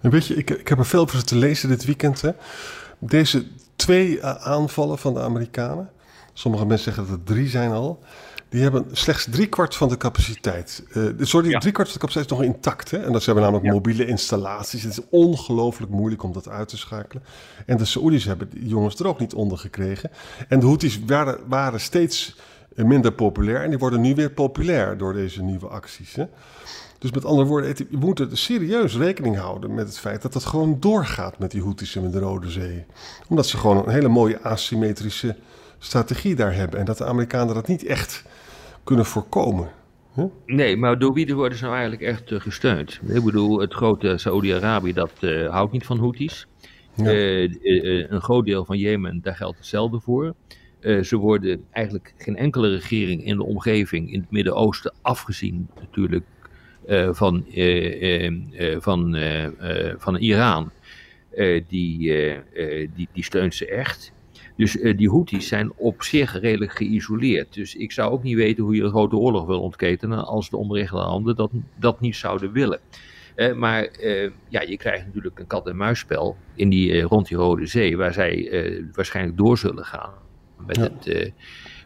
En 0.00 0.10
weet 0.10 0.26
je, 0.26 0.34
ik, 0.34 0.50
ik 0.50 0.68
heb 0.68 0.78
er 0.78 0.86
veel 0.86 1.00
over 1.00 1.24
te 1.24 1.36
lezen 1.36 1.68
dit 1.68 1.84
weekend. 1.84 2.20
Hè? 2.20 2.30
Deze 2.98 3.46
twee 3.78 4.24
aanvallen 4.24 4.98
van 4.98 5.14
de 5.14 5.20
Amerikanen. 5.20 5.90
Sommige 6.32 6.66
mensen 6.66 6.84
zeggen 6.84 7.02
dat 7.02 7.12
het 7.12 7.26
drie 7.26 7.48
zijn 7.48 7.70
al. 7.70 8.02
Die 8.48 8.62
hebben 8.62 8.86
slechts 8.92 9.26
driekwart 9.30 9.76
van 9.76 9.88
de 9.88 9.96
capaciteit. 9.96 10.84
Uh, 10.94 11.10
sorry, 11.18 11.50
ja. 11.50 11.58
driekwart 11.58 11.88
van 11.88 12.00
de 12.00 12.06
capaciteit 12.06 12.30
is 12.30 12.46
nog 12.46 12.54
intact. 12.54 12.90
Hè? 12.90 12.98
En 12.98 13.12
dat 13.12 13.22
zijn 13.22 13.36
namelijk 13.36 13.64
ja. 13.64 13.72
mobiele 13.72 14.06
installaties. 14.06 14.82
Het 14.82 14.92
is 14.92 15.00
ongelooflijk 15.10 15.92
moeilijk 15.92 16.22
om 16.22 16.32
dat 16.32 16.48
uit 16.48 16.68
te 16.68 16.76
schakelen. 16.76 17.22
En 17.66 17.76
de 17.76 17.84
Saoedi's 17.84 18.24
hebben 18.24 18.50
die 18.50 18.68
jongens 18.68 18.98
er 18.98 19.06
ook 19.06 19.18
niet 19.18 19.34
onder 19.34 19.58
gekregen. 19.58 20.10
En 20.48 20.60
de 20.60 20.66
Houthis 20.66 21.00
waren, 21.06 21.38
waren 21.46 21.80
steeds 21.80 22.36
minder 22.74 23.12
populair. 23.12 23.62
En 23.62 23.70
die 23.70 23.78
worden 23.78 24.00
nu 24.00 24.14
weer 24.14 24.30
populair 24.30 24.96
door 24.98 25.12
deze 25.12 25.42
nieuwe 25.42 25.66
acties. 25.66 26.14
Hè? 26.14 26.24
Dus 26.98 27.10
met 27.12 27.24
andere 27.24 27.48
woorden, 27.48 27.76
we 27.90 27.96
moeten 27.96 28.36
serieus 28.36 28.96
rekening 28.96 29.36
houden 29.36 29.74
met 29.74 29.86
het 29.86 29.98
feit 29.98 30.22
dat 30.22 30.34
het 30.34 30.44
gewoon 30.44 30.76
doorgaat 30.80 31.38
met 31.38 31.50
die 31.50 31.62
Houthis 31.62 31.96
in 31.96 32.10
de 32.10 32.18
Rode 32.18 32.50
Zee. 32.50 32.84
Omdat 33.28 33.46
ze 33.46 33.56
gewoon 33.56 33.76
een 33.76 33.92
hele 33.92 34.08
mooie 34.08 34.40
asymmetrische 34.40 35.36
strategie 35.78 36.34
daar 36.34 36.54
hebben. 36.54 36.78
En 36.78 36.84
dat 36.84 36.98
de 36.98 37.04
Amerikanen 37.04 37.54
dat 37.54 37.68
niet 37.68 37.84
echt 37.84 38.24
kunnen 38.84 39.04
voorkomen. 39.04 39.68
Huh? 40.14 40.24
Nee, 40.46 40.76
maar 40.76 40.98
door 40.98 41.12
wie 41.12 41.34
worden 41.34 41.58
ze 41.58 41.64
nou 41.64 41.76
eigenlijk 41.76 42.04
echt 42.04 42.30
uh, 42.30 42.40
gesteund? 42.40 43.00
Ik 43.06 43.24
bedoel, 43.24 43.60
het 43.60 43.74
grote 43.74 44.18
Saoedi-Arabië, 44.18 44.92
dat 44.92 45.12
uh, 45.20 45.50
houdt 45.50 45.72
niet 45.72 45.86
van 45.86 45.98
Houthis. 45.98 46.46
Ja. 46.94 47.12
Uh, 47.12 48.10
een 48.10 48.20
groot 48.20 48.44
deel 48.44 48.64
van 48.64 48.78
Jemen, 48.78 49.20
daar 49.22 49.36
geldt 49.36 49.56
hetzelfde 49.56 50.00
voor. 50.00 50.34
ze 50.80 51.16
worden 51.16 51.64
eigenlijk 51.70 52.14
geen 52.16 52.36
enkele 52.36 52.68
regering 52.68 53.24
in 53.24 53.36
de 53.36 53.44
omgeving 53.44 54.12
in 54.12 54.20
het 54.20 54.30
Midden-Oosten, 54.30 54.94
afgezien 55.02 55.68
natuurlijk 55.80 56.24
van, 57.10 57.44
uh, 57.54 58.30
uh, 58.30 58.76
van, 58.78 59.16
van 59.98 60.16
Iran, 60.16 60.70
die, 61.68 62.12
die, 62.94 63.08
die 63.12 63.24
steunt 63.24 63.54
ze 63.54 63.66
echt. 63.66 64.12
Dus 64.56 64.72
die 64.72 65.10
Houthis 65.10 65.48
zijn 65.48 65.72
op 65.76 66.02
zich 66.02 66.40
redelijk 66.40 66.72
geïsoleerd. 66.72 67.54
Dus 67.54 67.74
ik 67.74 67.92
zou 67.92 68.10
ook 68.12 68.22
niet 68.22 68.36
weten 68.36 68.64
hoe 68.64 68.74
je 68.74 68.82
een 68.82 68.90
grote 68.90 69.16
oorlog 69.16 69.46
wil 69.46 69.60
ontketenen 69.60 70.26
als 70.26 70.50
de 70.50 70.56
omringende 70.56 71.04
landen 71.04 71.36
dat, 71.36 71.50
dat 71.76 72.00
niet 72.00 72.16
zouden 72.16 72.52
willen. 72.52 72.80
maar 73.56 73.88
ja, 74.48 74.60
je 74.60 74.76
krijgt 74.76 75.06
natuurlijk 75.06 75.38
een 75.38 75.46
kat-en-muisspel 75.46 76.36
in 76.54 76.68
die, 76.68 77.00
rond 77.02 77.28
die 77.28 77.36
Rode 77.36 77.66
Zee, 77.66 77.96
waar 77.96 78.12
zij 78.12 78.84
waarschijnlijk 78.92 79.36
door 79.36 79.58
zullen 79.58 79.84
gaan 79.84 80.12
met 80.66 80.76
Ja. 80.76 80.82
het, 80.82 81.06
eh, 81.06 81.30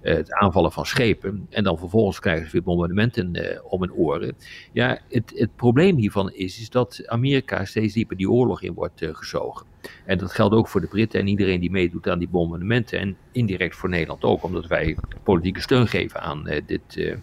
het 0.03 0.33
aanvallen 0.33 0.73
van 0.73 0.87
schepen. 0.87 1.47
En 1.51 1.65
dan 1.65 1.79
vervolgens 1.79 2.19
krijgen 2.19 2.47
ze 2.47 2.53
weer 2.53 2.62
bombardementen 2.62 3.35
eh, 3.35 3.59
om 3.65 3.81
hun 3.81 3.93
oren. 3.93 4.37
Ja, 4.73 4.99
het, 5.09 5.33
het 5.35 5.57
probleem 5.57 5.97
hiervan 5.97 6.33
is, 6.33 6.61
is 6.61 6.71
dat 6.71 7.03
Amerika 7.07 7.65
steeds 7.65 7.95
dieper 7.95 8.17
die 8.17 8.31
oorlog 8.31 8.62
in 8.62 8.75
wordt 8.75 9.03
eh, 9.03 9.15
gezogen. 9.15 9.67
En 10.05 10.19
dat 10.19 10.33
geldt 10.33 10.55
ook 10.55 10.69
voor 10.69 10.81
de 10.81 10.87
Britten 10.87 11.21
en 11.21 11.27
iedereen 11.27 11.61
die 11.61 11.71
meedoet 11.71 12.09
aan 12.09 12.19
die 12.19 12.29
bombardementen. 12.29 12.99
En 12.99 13.17
indirect 13.33 13.77
voor 13.77 13.88
Nederland 13.88 14.23
ook, 14.23 14.43
omdat 14.43 14.67
wij 14.67 14.97
politieke 15.23 15.61
steun 15.61 15.88
geven 15.88 16.21
aan, 16.21 16.49
eh, 16.49 16.62
dit, 16.67 17.17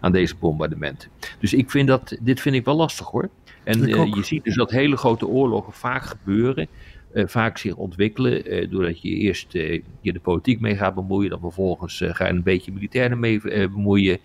aan 0.00 0.12
deze 0.12 0.36
bombardementen. 0.36 1.10
Dus 1.38 1.54
ik 1.54 1.70
vind 1.70 1.88
dat, 1.88 2.16
dit 2.20 2.40
vind 2.40 2.54
ik 2.54 2.64
wel 2.64 2.76
lastig 2.76 3.06
hoor. 3.06 3.28
En 3.64 3.86
je 3.86 4.24
ziet 4.24 4.44
dus 4.44 4.54
dat 4.54 4.70
hele 4.70 4.96
grote 4.96 5.26
oorlogen 5.26 5.72
vaak 5.72 6.02
gebeuren. 6.02 6.68
Eh, 7.14 7.26
vaak 7.26 7.58
zich 7.58 7.76
ontwikkelen, 7.76 8.44
eh, 8.44 8.70
doordat 8.70 9.02
je 9.02 9.08
eerst 9.08 9.54
eh, 9.54 9.82
je 10.00 10.12
de 10.12 10.20
politiek 10.20 10.60
mee 10.60 10.76
gaat 10.76 10.94
bemoeien, 10.94 11.30
dan 11.30 11.40
vervolgens 11.40 12.02
ga 12.06 12.26
je 12.26 12.32
een 12.32 12.42
beetje 12.42 12.72
militair 12.72 13.10
ermee 13.10 13.40
eh, 13.40 13.70
bemoeien. 13.70 14.18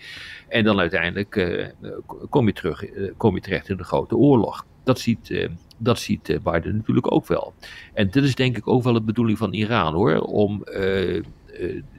En 0.47 0.63
dan 0.63 0.79
uiteindelijk 0.79 1.29
kom, 2.29 2.45
je 2.45 2.53
terug, 2.53 2.83
kom 3.17 3.35
je 3.35 3.41
terecht 3.41 3.69
in 3.69 3.77
de 3.77 3.83
grote 3.83 4.15
oorlog. 4.15 4.65
Dat 4.83 4.99
ziet, 4.99 5.49
dat 5.77 5.99
ziet 5.99 6.39
Biden 6.43 6.75
natuurlijk 6.75 7.11
ook 7.11 7.27
wel. 7.27 7.53
En 7.93 8.09
dit 8.09 8.23
is 8.23 8.35
denk 8.35 8.57
ik 8.57 8.67
ook 8.67 8.83
wel 8.83 8.93
de 8.93 9.01
bedoeling 9.01 9.37
van 9.37 9.53
Iran 9.53 9.93
hoor, 9.93 10.19
om 10.19 10.61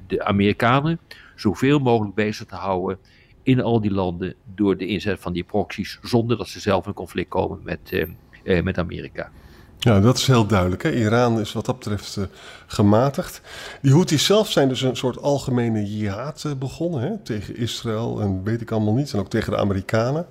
de 0.07 0.24
Amerikanen 0.24 0.98
zoveel 1.37 1.79
mogelijk 1.79 2.14
bezig 2.14 2.46
te 2.46 2.55
houden 2.55 2.98
in 3.42 3.61
al 3.61 3.81
die 3.81 3.92
landen 3.92 4.35
door 4.55 4.76
de 4.76 4.87
inzet 4.87 5.20
van 5.20 5.33
die 5.33 5.44
proxies, 5.44 5.98
zonder 6.03 6.37
dat 6.37 6.48
ze 6.48 6.61
zelf 6.61 6.87
in 6.87 6.92
conflict 6.92 7.29
komen 7.29 7.61
met, 7.62 8.07
met 8.62 8.79
Amerika. 8.79 9.31
Ja, 9.82 10.00
dat 10.00 10.16
is 10.16 10.26
heel 10.26 10.46
duidelijk. 10.46 10.82
Hè? 10.82 10.92
Iran 10.92 11.40
is 11.40 11.52
wat 11.52 11.64
dat 11.64 11.78
betreft 11.78 12.16
eh, 12.16 12.24
gematigd. 12.66 13.40
Die 13.82 13.92
Houthis 13.92 14.24
zelf 14.24 14.50
zijn 14.50 14.68
dus 14.68 14.82
een 14.82 14.96
soort 14.96 15.22
algemene 15.22 15.96
jihad 15.96 16.42
eh, 16.46 16.52
begonnen 16.52 17.00
hè? 17.00 17.18
tegen 17.18 17.56
Israël 17.56 18.20
en 18.20 18.42
weet 18.44 18.60
ik 18.60 18.70
allemaal 18.70 18.94
niet. 18.94 19.12
En 19.12 19.18
ook 19.18 19.30
tegen 19.30 19.52
de 19.52 19.58
Amerikanen. 19.58 20.26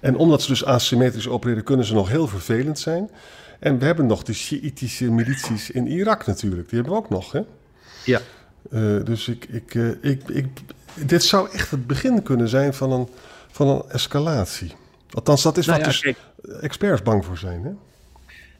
En 0.00 0.16
omdat 0.16 0.42
ze 0.42 0.48
dus 0.48 0.64
asymmetrisch 0.64 1.28
opereren, 1.28 1.64
kunnen 1.64 1.86
ze 1.86 1.94
nog 1.94 2.08
heel 2.08 2.26
vervelend 2.26 2.78
zijn. 2.78 3.10
En 3.58 3.78
we 3.78 3.84
hebben 3.84 4.06
nog 4.06 4.22
de 4.22 4.32
Sjiitische 4.32 5.10
milities 5.10 5.70
in 5.70 5.86
Irak 5.86 6.26
natuurlijk. 6.26 6.68
Die 6.68 6.78
hebben 6.78 6.92
we 6.92 7.04
ook 7.04 7.10
nog. 7.10 7.32
Hè? 7.32 7.40
Ja. 8.04 8.20
Eh, 8.70 9.04
dus 9.04 9.28
ik, 9.28 9.44
ik, 9.44 9.74
ik, 10.00 10.28
ik, 10.28 10.46
dit 10.94 11.24
zou 11.24 11.50
echt 11.50 11.70
het 11.70 11.86
begin 11.86 12.22
kunnen 12.22 12.48
zijn 12.48 12.74
van 12.74 12.92
een, 12.92 13.08
van 13.50 13.68
een 13.68 13.82
escalatie. 13.88 14.72
Althans, 15.10 15.42
dat 15.42 15.56
is 15.56 15.66
Nou 15.66 15.82
wat 15.82 15.94
ja, 16.00 16.12
dus 16.12 16.16
experts 16.60 17.02
bang 17.02 17.24
voor 17.24 17.38
zijn. 17.38 17.64
Hè? 17.64 17.70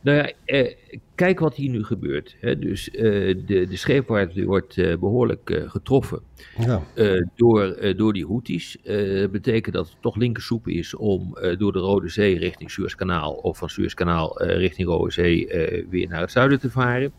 Nou 0.02 0.16
ja, 0.16 0.32
eh, 0.44 0.74
kijk 1.14 1.38
wat 1.40 1.54
hier 1.54 1.70
nu 1.70 1.84
gebeurt. 1.84 2.36
Hè. 2.40 2.58
Dus 2.58 2.90
eh, 2.90 3.02
de, 3.46 3.66
de 3.68 3.76
scheepvaart 3.76 4.44
wordt 4.44 4.78
eh, 4.78 4.96
behoorlijk 4.98 5.50
eh, 5.50 5.70
getroffen 5.70 6.20
Ja. 6.58 6.82
eh, 6.94 7.22
door, 7.36 7.62
eh, 7.64 7.96
door 7.96 8.12
die 8.12 8.26
Houthis. 8.26 8.76
Eh, 8.84 9.20
Dat 9.20 9.30
betekent 9.30 9.74
dat 9.74 9.88
het 9.88 9.96
toch 10.00 10.16
linkersoep 10.16 10.68
is 10.68 10.94
om 10.94 11.36
eh, 11.36 11.58
door 11.58 11.72
de 11.72 11.78
Rode 11.78 12.08
Zee 12.08 12.38
richting 12.38 12.70
Suezkanaal 12.70 13.32
of 13.32 13.58
van 13.58 13.68
Suezkanaal 13.68 14.40
eh, 14.40 14.56
richting 14.56 14.88
Rode 14.88 15.12
Zee 15.12 15.48
eh, 15.48 15.84
weer 15.90 16.08
naar 16.08 16.20
het 16.20 16.30
zuiden 16.32 16.60
te 16.60 16.70
varen. 16.70 17.12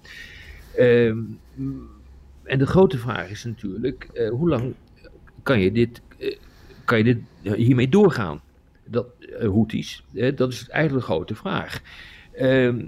Ehm, 0.76 1.18
en 2.44 2.60
de 2.60 2.66
grote 2.66 2.98
vraag 2.98 3.30
is 3.30 3.44
natuurlijk, 3.44 4.08
eh, 4.14 4.30
hoe 4.30 4.50
lang 4.50 4.74
kan 5.44 5.60
je 5.60 5.72
dit, 5.72 6.02
kan 6.86 6.98
je 6.98 7.04
dit 7.04 7.18
hiermee 7.56 7.90
doorgaan? 7.90 8.42
Dat 8.86 9.08
Houthis, 9.40 10.04
dat 10.36 10.52
is 10.52 10.70
eigenlijk 10.70 11.08
de 11.08 11.14
grote 11.14 11.36
vraag. 11.36 11.82
Ehm, 12.34 12.86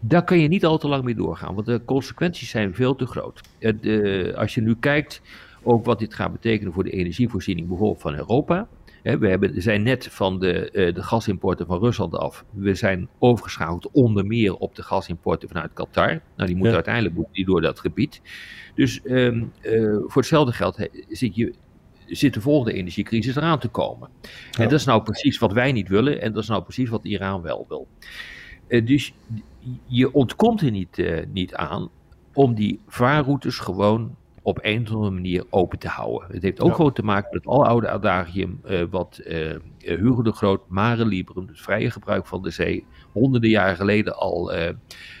daar 0.00 0.24
kan 0.24 0.38
je 0.38 0.48
niet 0.48 0.64
al 0.64 0.78
te 0.78 0.88
lang 0.88 1.04
mee 1.04 1.14
doorgaan, 1.14 1.54
want 1.54 1.66
de 1.66 1.84
consequenties 1.84 2.50
zijn 2.50 2.74
veel 2.74 2.94
te 2.94 3.06
groot. 3.06 3.40
Het, 3.58 3.86
eh, 3.86 4.34
als 4.34 4.54
je 4.54 4.60
nu 4.60 4.76
kijkt 4.80 5.22
ook 5.62 5.84
wat 5.84 5.98
dit 5.98 6.14
gaat 6.14 6.32
betekenen 6.32 6.72
voor 6.72 6.84
de 6.84 6.90
energievoorziening 6.90 7.68
bijvoorbeeld 7.68 8.00
van 8.00 8.14
Europa, 8.14 8.68
Hè, 9.02 9.18
we 9.18 9.28
hebben, 9.28 9.62
zijn 9.62 9.82
net 9.82 10.06
van 10.06 10.38
de, 10.38 10.70
uh, 10.72 10.94
de 10.94 11.02
gasimporten 11.02 11.66
van 11.66 11.78
Rusland 11.78 12.14
af. 12.14 12.44
We 12.50 12.74
zijn 12.74 13.08
overgeschakeld 13.18 13.90
onder 13.90 14.26
meer 14.26 14.56
op 14.56 14.74
de 14.74 14.82
gasimporten 14.82 15.48
vanuit 15.48 15.72
Qatar. 15.72 16.20
Nou, 16.36 16.48
die 16.48 16.56
moeten 16.56 16.74
uiteindelijk 16.74 17.14
moeten 17.14 17.34
die 17.34 17.44
door 17.44 17.60
dat 17.60 17.80
gebied. 17.80 18.20
Dus 18.74 19.00
um, 19.04 19.52
uh, 19.62 19.96
voor 20.06 20.22
hetzelfde 20.22 20.52
geld 20.52 20.88
zit, 21.08 21.36
je, 21.36 21.54
zit 22.06 22.34
de 22.34 22.40
volgende 22.40 22.78
energiecrisis 22.78 23.36
eraan 23.36 23.58
te 23.58 23.68
komen. 23.68 24.08
En 24.58 24.68
dat 24.68 24.78
is 24.78 24.84
nou 24.84 25.02
precies 25.02 25.38
wat 25.38 25.52
wij 25.52 25.72
niet 25.72 25.88
willen 25.88 26.20
en 26.20 26.32
dat 26.32 26.42
is 26.42 26.48
nou 26.48 26.62
precies 26.62 26.88
wat 26.88 27.04
Iran 27.04 27.42
wel 27.42 27.64
wil. 27.68 27.88
Uh, 28.70 28.86
dus 28.86 29.14
je 29.86 30.12
ontkomt 30.12 30.60
er 30.60 30.70
niet, 30.70 31.24
niet 31.32 31.54
aan 31.54 31.88
om 32.32 32.54
die 32.54 32.80
vaarroutes 32.86 33.58
gewoon 33.58 34.16
op 34.42 34.58
een 34.62 34.82
of 34.82 34.94
andere 34.94 35.10
manier 35.10 35.44
open 35.50 35.78
te 35.78 35.88
houden. 35.88 36.28
Het 36.32 36.42
heeft 36.42 36.60
ook 36.60 36.74
gewoon 36.74 36.92
te 36.92 37.02
maken 37.02 37.28
met 37.32 37.44
het 37.44 37.52
aloude 37.52 37.88
adagium 37.88 38.60
uh, 38.64 38.82
wat 38.90 39.20
uh, 39.26 39.56
Hugo 39.78 40.22
de 40.22 40.32
Groot, 40.32 40.68
Mare 40.68 41.04
Liberum, 41.04 41.46
het 41.46 41.60
vrije 41.60 41.90
gebruik 41.90 42.26
van 42.26 42.42
de 42.42 42.50
zee, 42.50 42.84
honderden 43.12 43.50
jaren 43.50 43.76
geleden 43.76 44.16
al 44.16 44.54
uh, 44.54 44.68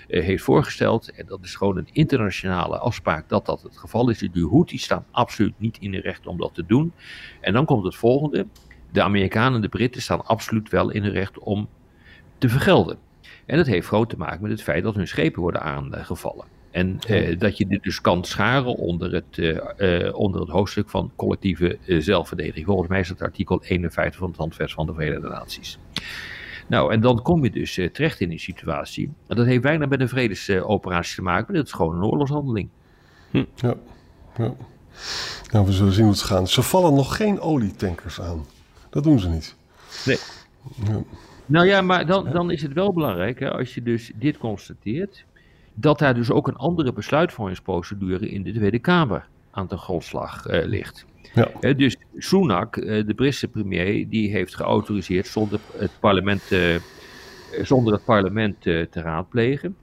heeft 0.06 0.42
voorgesteld. 0.42 1.10
En 1.10 1.26
dat 1.26 1.42
is 1.42 1.54
gewoon 1.54 1.76
een 1.76 1.88
internationale 1.92 2.78
afspraak 2.78 3.28
dat 3.28 3.46
dat 3.46 3.62
het 3.62 3.78
geval 3.78 4.08
is. 4.08 4.18
De 4.18 4.48
Houthis 4.50 4.82
staan 4.82 5.04
absoluut 5.10 5.54
niet 5.56 5.78
in 5.80 5.90
de 5.90 6.00
recht 6.00 6.26
om 6.26 6.38
dat 6.38 6.54
te 6.54 6.66
doen. 6.66 6.92
En 7.40 7.52
dan 7.52 7.64
komt 7.64 7.84
het 7.84 7.96
volgende. 7.96 8.46
De 8.92 9.02
Amerikanen 9.02 9.54
en 9.54 9.60
de 9.60 9.68
Britten 9.68 10.02
staan 10.02 10.24
absoluut 10.24 10.68
wel 10.68 10.90
in 10.90 11.04
het 11.04 11.12
recht 11.12 11.38
om 11.38 11.68
te 12.38 12.48
vergelden. 12.48 12.98
En 13.50 13.56
dat 13.56 13.66
heeft 13.66 13.86
groot 13.86 14.08
te 14.08 14.16
maken 14.16 14.42
met 14.42 14.50
het 14.50 14.62
feit 14.62 14.82
dat 14.82 14.94
hun 14.94 15.08
schepen 15.08 15.42
worden 15.42 15.62
aangevallen. 15.62 16.44
En 16.70 16.98
uh, 17.08 17.38
dat 17.38 17.58
je 17.58 17.66
dit 17.66 17.82
dus 17.82 18.00
kan 18.00 18.24
scharen 18.24 18.74
onder 18.74 19.12
het, 19.12 19.36
uh, 19.36 19.58
uh, 19.78 20.14
onder 20.14 20.40
het 20.40 20.50
hoofdstuk 20.50 20.90
van 20.90 21.12
collectieve 21.16 21.78
zelfverdediging. 21.86 22.66
Volgens 22.66 22.88
mij 22.88 23.00
is 23.00 23.08
het 23.08 23.22
artikel 23.22 23.62
51 23.62 24.20
van 24.20 24.28
het 24.28 24.38
handvest 24.38 24.74
van 24.74 24.86
de 24.86 24.94
Verenigde 24.94 25.28
Naties. 25.28 25.78
Nou, 26.66 26.92
en 26.92 27.00
dan 27.00 27.22
kom 27.22 27.44
je 27.44 27.50
dus 27.50 27.74
terecht 27.74 28.20
in 28.20 28.30
een 28.30 28.38
situatie. 28.38 29.12
En 29.26 29.36
dat 29.36 29.46
heeft 29.46 29.62
weinig 29.62 29.88
met 29.88 30.00
een 30.00 30.08
vredesoperatie 30.08 31.14
te 31.14 31.22
maken, 31.22 31.44
maar 31.46 31.56
dat 31.56 31.66
is 31.66 31.72
gewoon 31.72 31.96
een 31.96 32.04
oorlogshandeling. 32.04 32.68
Hm. 33.30 33.44
Ja, 33.54 33.74
ja. 34.36 34.54
Nou, 35.50 35.66
we 35.66 35.72
zullen 35.72 35.92
zien 35.92 36.04
hoe 36.04 36.12
het 36.12 36.22
gaat. 36.22 36.50
Ze 36.50 36.62
vallen 36.62 36.94
nog 36.94 37.16
geen 37.16 37.40
olietankers 37.40 38.20
aan. 38.20 38.46
Dat 38.90 39.02
doen 39.02 39.18
ze 39.18 39.28
niet. 39.28 39.54
Nee. 40.04 40.18
Ja. 40.86 41.02
Nou 41.50 41.66
ja, 41.66 41.82
maar 41.82 42.06
dan, 42.06 42.30
dan 42.32 42.50
is 42.50 42.62
het 42.62 42.72
wel 42.72 42.92
belangrijk, 42.92 43.40
hè, 43.40 43.50
als 43.50 43.74
je 43.74 43.82
dus 43.82 44.10
dit 44.14 44.38
constateert 44.38 45.24
dat 45.74 45.98
daar 45.98 46.14
dus 46.14 46.30
ook 46.30 46.48
een 46.48 46.56
andere 46.56 46.92
besluitvormingsprocedure 46.92 48.28
in 48.28 48.42
de 48.42 48.52
Tweede 48.52 48.78
Kamer 48.78 49.26
aan 49.50 49.66
de 49.66 49.76
grondslag 49.76 50.48
uh, 50.48 50.64
ligt. 50.64 51.06
Ja. 51.34 51.48
Uh, 51.60 51.76
dus 51.76 51.96
Sunak, 52.16 52.76
uh, 52.76 53.06
de 53.06 53.14
Britse 53.14 53.48
premier, 53.48 54.08
die 54.08 54.30
heeft 54.30 54.56
geautoriseerd 54.56 55.26
zonder 55.26 55.60
het 55.76 55.90
parlement, 56.00 56.42
zonder 57.62 57.92
het 57.92 58.04
parlement 58.04 58.60
te 58.62 58.88
raadplegen. 58.92 59.76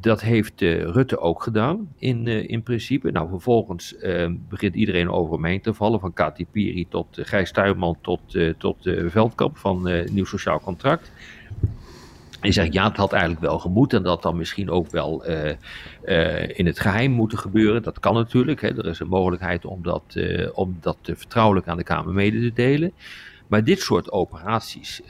Dat 0.00 0.20
heeft 0.20 0.60
Rutte 0.60 1.18
ook 1.18 1.42
gedaan, 1.42 1.92
in, 1.98 2.26
in 2.26 2.62
principe. 2.62 3.10
Nou, 3.10 3.28
vervolgens 3.28 3.94
begint 4.48 4.74
iedereen 4.74 5.10
over 5.10 5.34
hem 5.34 5.44
heen 5.44 5.60
te 5.60 5.74
vallen, 5.74 6.00
van 6.00 6.12
Kati 6.12 6.46
Piri 6.46 6.88
tot 6.88 7.06
Gijs 7.10 7.52
Tuinman 7.52 7.96
tot, 8.00 8.20
tot 8.58 8.76
Veldkamp 9.06 9.56
van 9.56 10.04
Nieuw 10.10 10.24
Sociaal 10.24 10.60
Contract. 10.60 11.12
Je 12.42 12.52
zegt, 12.52 12.72
ja, 12.72 12.88
het 12.88 12.96
had 12.96 13.12
eigenlijk 13.12 13.42
wel 13.42 13.58
gemoet 13.58 13.92
en 13.92 14.02
dat 14.02 14.22
dan 14.22 14.36
misschien 14.36 14.70
ook 14.70 14.90
wel 14.90 15.24
in 16.46 16.66
het 16.66 16.80
geheim 16.80 17.10
moeten 17.10 17.38
gebeuren. 17.38 17.82
Dat 17.82 18.00
kan 18.00 18.14
natuurlijk. 18.14 18.60
Hè. 18.60 18.68
Er 18.68 18.86
is 18.86 19.00
een 19.00 19.08
mogelijkheid 19.08 19.64
om 19.64 19.82
dat, 19.82 20.20
om 20.54 20.76
dat 20.80 20.98
vertrouwelijk 21.02 21.68
aan 21.68 21.76
de 21.76 21.82
Kamer 21.82 22.14
mede 22.14 22.40
te 22.40 22.52
delen. 22.52 22.92
Maar 23.46 23.64
dit 23.64 23.80
soort 23.80 24.12
operaties, 24.12 25.02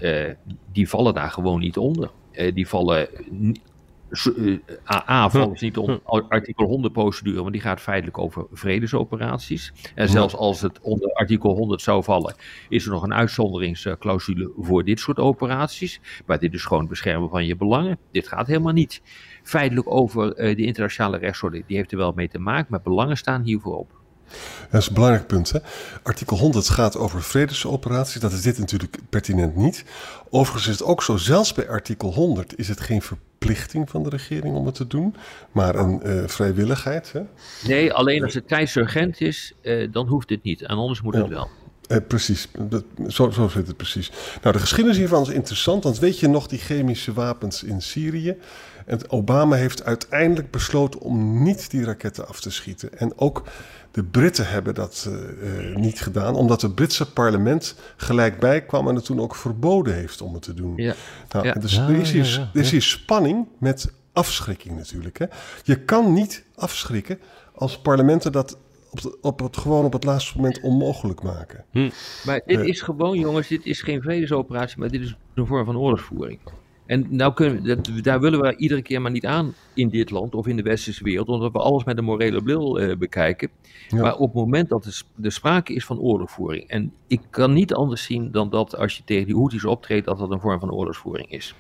die 0.73 0.89
vallen 0.89 1.15
daar 1.15 1.31
gewoon 1.31 1.61
niet 1.61 1.77
onder. 1.77 2.11
die 2.55 2.69
vallen 2.69 3.09
AA 4.85 5.31
volgens 5.31 5.61
niet 5.61 5.77
om 5.77 6.01
artikel 6.29 6.67
100 6.67 6.93
procedure, 6.93 7.41
want 7.41 7.53
die 7.53 7.61
gaat 7.61 7.81
feitelijk 7.81 8.19
over 8.19 8.47
vredesoperaties. 8.53 9.73
En 9.95 10.09
zelfs 10.09 10.37
als 10.37 10.61
het 10.61 10.81
onder 10.81 11.13
artikel 11.13 11.55
100 11.55 11.81
zou 11.81 12.05
vallen, 12.05 12.35
is 12.69 12.85
er 12.85 12.91
nog 12.91 13.03
een 13.03 13.15
uitzonderingsclausule 13.15 14.53
voor 14.59 14.85
dit 14.85 15.01
soort 15.01 15.19
operaties. 15.19 16.01
Maar 16.27 16.39
dit 16.39 16.55
is 16.55 16.63
gewoon 16.63 16.81
het 16.81 16.89
beschermen 16.89 17.31
van 17.31 17.47
je 17.47 17.57
belangen. 17.57 17.99
Dit 18.13 18.29
gaat 18.29 18.47
helemaal 18.47 18.73
niet 18.73 19.03
feitelijk 19.43 19.91
over 19.91 20.35
de 20.35 20.65
internationale 20.65 21.19
rechtsorde. 21.19 21.63
Die 21.67 21.77
heeft 21.77 21.93
er 21.93 21.99
wel 21.99 22.13
mee 22.13 22.29
te 22.29 22.39
maken, 22.39 22.67
maar 22.71 22.83
belangen 22.83 23.17
staan 23.17 23.43
hier 23.43 23.61
voorop. 23.61 23.98
Dat 24.71 24.81
is 24.81 24.89
een 24.89 24.95
belangrijk 24.95 25.27
punt. 25.27 25.51
Hè? 25.51 25.59
Artikel 26.03 26.37
100 26.37 26.69
gaat 26.69 26.97
over 26.97 27.23
vredesoperaties. 27.23 28.21
Dat 28.21 28.33
is 28.33 28.43
dit 28.43 28.59
natuurlijk 28.59 28.97
pertinent 29.11 29.57
niet. 29.57 29.85
Overigens 30.31 30.67
is 30.67 30.79
het 30.79 30.89
ook 30.89 31.03
zo, 31.03 31.17
zelfs 31.17 31.53
bij 31.53 31.69
artikel 31.69 32.13
100 32.13 32.59
is 32.59 32.69
het 32.69 32.81
geen 32.81 33.03
verplichting 33.03 33.91
van 33.91 34.03
de 34.03 34.09
regering 34.09 34.55
om 34.55 34.67
het 34.67 34.75
te 34.75 34.87
doen, 34.87 35.15
maar 35.53 35.75
een 35.75 36.01
uh, 36.05 36.23
vrijwilligheid. 36.27 37.13
Hè? 37.13 37.21
Nee, 37.69 37.93
alleen 37.93 38.25
als 38.25 38.35
het 38.35 38.49
tijdsurgent 38.49 39.21
is, 39.21 39.53
uh, 39.63 39.89
dan 39.93 40.07
hoeft 40.07 40.31
het 40.31 40.43
niet. 40.43 40.63
En 40.63 40.77
anders 40.77 41.03
moet 41.03 41.15
ja. 41.15 41.21
het 41.21 41.29
wel. 41.29 41.49
Eh, 41.89 41.99
precies, 42.09 42.49
dat, 42.59 42.85
zo, 43.09 43.31
zo 43.31 43.49
zit 43.49 43.67
het 43.67 43.77
precies. 43.77 44.11
Nou, 44.43 44.55
de 44.55 44.61
geschiedenis 44.61 44.99
hiervan 44.99 45.23
is 45.23 45.29
interessant, 45.29 45.85
want 45.85 45.99
weet 45.99 46.19
je 46.19 46.29
nog 46.29 46.47
die 46.47 46.59
chemische 46.59 47.13
wapens 47.13 47.63
in 47.63 47.83
Syrië? 47.83 48.37
En 48.89 49.11
Obama 49.11 49.57
heeft 49.57 49.85
uiteindelijk 49.85 50.51
besloten 50.51 51.01
om 51.01 51.43
niet 51.43 51.71
die 51.71 51.85
raketten 51.85 52.29
af 52.29 52.41
te 52.41 52.51
schieten. 52.51 52.99
En 52.99 53.13
ook 53.19 53.43
de 53.91 54.05
Britten 54.05 54.49
hebben 54.49 54.75
dat 54.75 55.09
uh, 55.09 55.77
niet 55.77 56.01
gedaan, 56.01 56.35
omdat 56.35 56.63
het 56.63 56.75
Britse 56.75 57.13
parlement 57.13 57.75
gelijkbij 57.97 58.63
kwam 58.65 58.89
en 58.89 58.95
het 58.95 59.05
toen 59.05 59.21
ook 59.21 59.35
verboden 59.35 59.95
heeft 59.95 60.21
om 60.21 60.35
het 60.35 60.43
te 60.43 60.55
doen. 60.55 60.73
Ja. 60.77 60.95
Nou, 61.31 61.47
ja. 61.47 61.53
Dus 61.53 61.77
er 61.77 61.91
is, 61.91 62.13
hier, 62.13 62.51
er 62.55 62.61
is 62.61 62.71
hier 62.71 62.83
spanning 62.83 63.49
met 63.59 63.93
afschrikking 64.13 64.77
natuurlijk. 64.77 65.19
Hè. 65.19 65.27
Je 65.63 65.81
kan 65.81 66.13
niet 66.13 66.45
afschrikken 66.55 67.19
als 67.55 67.79
parlementen 67.79 68.33
dat 68.33 68.59
op, 68.91 69.01
de, 69.01 69.19
op 69.21 69.39
het, 69.39 69.57
gewoon 69.57 69.85
op 69.85 69.93
het 69.93 70.05
laatste 70.05 70.37
moment 70.37 70.61
onmogelijk 70.61 71.23
maken. 71.23 71.65
Hm. 71.71 71.91
Maar 72.25 72.41
dit 72.47 72.61
is 72.61 72.81
gewoon, 72.81 73.19
jongens, 73.19 73.49
dit 73.49 73.67
is 73.67 73.83
geen 73.83 74.03
vredesoperatie, 74.03 74.79
maar 74.79 74.91
dit 74.91 75.01
is 75.01 75.17
een 75.35 75.47
vorm 75.47 75.65
van 75.65 75.77
oorlogsvoering. 75.77 76.41
En 76.89 77.07
nou 77.09 77.33
kunnen 77.33 77.65
dat, 77.65 77.91
daar 78.03 78.21
willen 78.21 78.41
we 78.41 78.57
iedere 78.57 78.83
keer 78.83 79.01
maar 79.01 79.11
niet 79.11 79.27
aan 79.27 79.55
in 79.75 79.89
dit 79.89 80.11
land 80.11 80.35
of 80.35 80.47
in 80.47 80.57
de 80.57 80.63
westerse 80.63 81.05
wereld, 81.05 81.29
omdat 81.29 81.53
we 81.53 81.59
alles 81.59 81.85
met 81.85 81.99
een 81.99 82.05
morele 82.05 82.43
bril 82.43 82.81
uh, 82.81 82.97
bekijken. 82.97 83.51
Ja. 83.89 84.01
Maar 84.01 84.15
op 84.15 84.27
het 84.27 84.35
moment 84.35 84.69
dat 84.69 84.85
er, 84.85 85.03
er 85.23 85.33
sprake 85.33 85.75
is 85.75 85.85
van 85.85 85.99
oorlogsvoering, 85.99 86.69
en 86.69 86.93
ik 87.07 87.21
kan 87.31 87.53
niet 87.53 87.75
anders 87.75 88.05
zien 88.05 88.31
dan 88.31 88.51
dat 88.51 88.77
als 88.77 88.97
je 88.97 89.03
tegen 89.05 89.27
die 89.27 89.35
Houthis 89.35 89.65
optreedt, 89.65 90.07
dat 90.07 90.19
dat 90.19 90.31
een 90.31 90.41
vorm 90.41 90.61
van 90.61 90.73
oorlogsvoering 90.73 91.31
is 91.31 91.55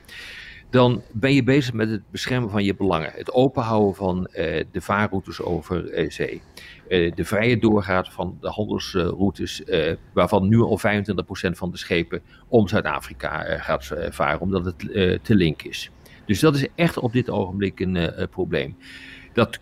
dan 0.70 1.02
ben 1.12 1.34
je 1.34 1.42
bezig 1.42 1.72
met 1.72 1.90
het 1.90 2.02
beschermen 2.10 2.50
van 2.50 2.64
je 2.64 2.74
belangen. 2.74 3.12
Het 3.14 3.32
openhouden 3.32 3.94
van 3.94 4.18
uh, 4.18 4.64
de 4.72 4.80
vaarroutes 4.80 5.42
over 5.42 5.98
uh, 5.98 6.10
zee. 6.10 6.42
Uh, 6.88 7.12
de 7.14 7.24
vrije 7.24 7.58
doorgaat 7.58 8.08
van 8.08 8.38
de 8.40 8.48
handelsroutes, 8.48 9.62
waarvan 10.12 10.48
nu 10.48 10.60
al 10.60 10.80
25% 10.80 10.80
van 11.50 11.70
de 11.70 11.76
schepen 11.76 12.20
om 12.48 12.68
Zuid-Afrika 12.68 13.58
gaat 13.58 13.92
varen, 14.10 14.40
omdat 14.40 14.64
het 14.64 14.78
te 15.24 15.34
link 15.34 15.62
is. 15.62 15.90
Dus 16.26 16.40
dat 16.40 16.54
is 16.54 16.66
echt 16.74 16.98
op 16.98 17.12
dit 17.12 17.30
ogenblik 17.30 17.80
een 17.80 18.28
probleem. 18.30 18.76
Dat 19.32 19.58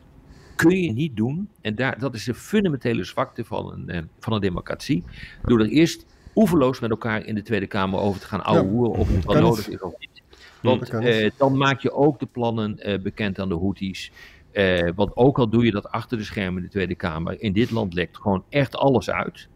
kun 0.57 0.83
je 0.83 0.93
niet 0.93 1.17
doen, 1.17 1.49
en 1.61 1.75
daar, 1.75 1.99
dat 1.99 2.15
is 2.15 2.25
de 2.25 2.35
fundamentele 2.35 3.05
zwakte 3.05 3.45
van 3.45 3.85
een, 3.87 4.09
van 4.19 4.33
een 4.33 4.41
democratie, 4.41 5.05
door 5.45 5.61
er 5.61 5.69
eerst 5.69 6.07
oeverloos 6.35 6.81
met 6.81 6.91
elkaar 6.91 7.25
in 7.25 7.35
de 7.35 7.43
Tweede 7.43 7.67
Kamer 7.67 8.01
over 8.01 8.21
te 8.21 8.27
gaan 8.27 8.45
ouwehoeren 8.45 8.93
ja, 8.93 8.99
of 8.99 9.15
het 9.15 9.25
wel 9.25 9.41
nodig 9.41 9.69
is 9.69 9.81
of 9.81 9.95
niet. 9.99 10.23
Want 10.63 10.91
dan 11.37 11.57
maak 11.57 11.81
je 11.81 11.93
ook 11.93 12.19
de 12.19 12.27
plannen 12.27 12.79
bekend 13.03 13.39
aan 13.39 13.49
de 13.49 13.55
Houthis. 13.55 14.13
Uh, 14.57 14.91
want 14.95 15.17
ook 15.17 15.39
al 15.39 15.49
doe 15.49 15.65
je 15.65 15.71
dat 15.71 15.89
achter 15.89 16.19
de 16.19 16.25
schermen 16.25 16.57
in 16.57 16.63
de 16.63 16.71
Tweede 16.71 16.95
Kamer, 16.95 17.41
in 17.41 17.53
dit 17.53 17.71
land 17.71 17.95
lekt 17.95 18.17
gewoon 18.17 18.45
echt 18.49 18.77
alles 18.77 19.11
uit. 19.11 19.49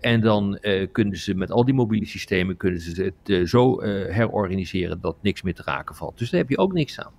en 0.00 0.20
dan 0.20 0.58
kunnen 0.92 1.18
ze 1.18 1.34
met 1.34 1.50
al 1.50 1.64
die 1.64 1.74
mobiele 1.74 2.06
systemen 2.06 2.56
kunnen 2.56 2.80
ze 2.80 3.12
het 3.24 3.48
zo 3.48 3.82
herorganiseren 3.82 5.00
dat 5.00 5.16
niks 5.22 5.42
meer 5.42 5.54
te 5.54 5.62
raken 5.64 5.94
valt. 5.94 6.18
Dus 6.18 6.30
daar 6.30 6.40
heb 6.40 6.48
je 6.48 6.58
ook 6.58 6.72
niks 6.72 7.00
aan. 7.00 7.12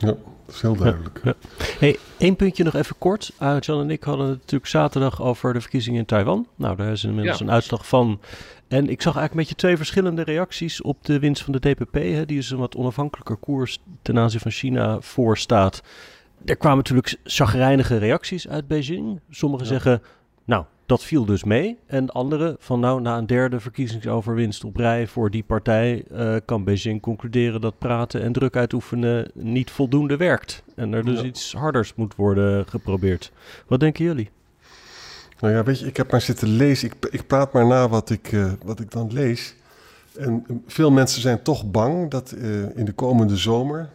Ja, 0.00 0.06
dat 0.46 0.54
is 0.54 0.60
heel 0.60 0.76
duidelijk. 0.76 1.20
Ja, 1.24 1.34
ja. 1.58 1.66
Hey, 1.78 1.98
één 2.18 2.36
puntje 2.36 2.64
nog 2.64 2.74
even 2.74 2.98
kort. 2.98 3.32
Uh, 3.42 3.56
John 3.60 3.80
en 3.80 3.90
ik 3.90 4.02
hadden 4.02 4.28
het 4.28 4.38
natuurlijk 4.38 4.70
zaterdag 4.70 5.22
over 5.22 5.52
de 5.52 5.60
verkiezingen 5.60 5.98
in 5.98 6.06
Taiwan. 6.06 6.46
Nou, 6.56 6.76
daar 6.76 6.92
is 6.92 7.04
inmiddels 7.04 7.38
ja. 7.38 7.44
een 7.44 7.50
uitslag 7.50 7.86
van. 7.86 8.20
En 8.68 8.88
ik 8.88 9.02
zag 9.02 9.16
eigenlijk 9.16 9.34
met 9.34 9.48
je 9.48 9.54
twee 9.54 9.76
verschillende 9.76 10.22
reacties 10.22 10.82
op 10.82 11.04
de 11.04 11.18
winst 11.18 11.42
van 11.42 11.52
de 11.52 11.58
DPP. 11.58 11.94
Hè, 11.94 12.26
die 12.26 12.38
is 12.38 12.50
een 12.50 12.58
wat 12.58 12.76
onafhankelijker 12.76 13.36
koers 13.36 13.78
ten 14.02 14.18
aanzien 14.18 14.40
van 14.40 14.50
China 14.50 15.00
voorstaat. 15.00 15.82
Er 16.44 16.56
kwamen 16.56 16.76
natuurlijk 16.76 17.16
chagrijnige 17.24 17.96
reacties 17.96 18.48
uit 18.48 18.66
Beijing. 18.66 19.20
Sommigen 19.30 19.66
zeggen, 19.66 20.02
nou, 20.44 20.64
dat 20.86 21.04
viel 21.04 21.24
dus 21.24 21.44
mee. 21.44 21.78
En 21.86 22.10
anderen 22.10 22.56
van 22.58 22.80
nou, 22.80 23.00
na 23.00 23.18
een 23.18 23.26
derde 23.26 23.60
verkiezingsoverwinst 23.60 24.64
op 24.64 24.76
rij 24.76 25.06
voor 25.06 25.30
die 25.30 25.42
partij 25.42 26.04
uh, 26.12 26.36
kan 26.44 26.64
Beijing 26.64 27.00
concluderen 27.00 27.60
dat 27.60 27.78
praten 27.78 28.22
en 28.22 28.32
druk 28.32 28.56
uitoefenen 28.56 29.30
niet 29.34 29.70
voldoende 29.70 30.16
werkt. 30.16 30.62
En 30.74 30.92
er 30.92 31.04
dus 31.04 31.20
ja. 31.20 31.26
iets 31.26 31.52
harders 31.52 31.94
moet 31.94 32.14
worden 32.14 32.66
geprobeerd. 32.68 33.32
Wat 33.66 33.80
denken 33.80 34.04
jullie? 34.04 34.30
Nou 35.40 35.54
ja, 35.54 35.62
weet 35.62 35.78
je, 35.78 35.86
ik 35.86 35.96
heb 35.96 36.10
maar 36.10 36.20
zitten 36.20 36.48
lezen. 36.48 36.88
Ik, 36.88 36.94
ik 37.10 37.26
praat 37.26 37.52
maar 37.52 37.66
na 37.66 37.88
wat 37.88 38.10
ik, 38.10 38.32
uh, 38.32 38.52
wat 38.64 38.80
ik 38.80 38.90
dan 38.90 39.12
lees. 39.12 39.54
En 40.18 40.44
veel 40.66 40.90
mensen 40.90 41.20
zijn 41.20 41.42
toch 41.42 41.70
bang 41.70 42.10
dat 42.10 42.34
uh, 42.36 42.76
in 42.76 42.84
de 42.84 42.92
komende 42.92 43.36
zomer, 43.36 43.88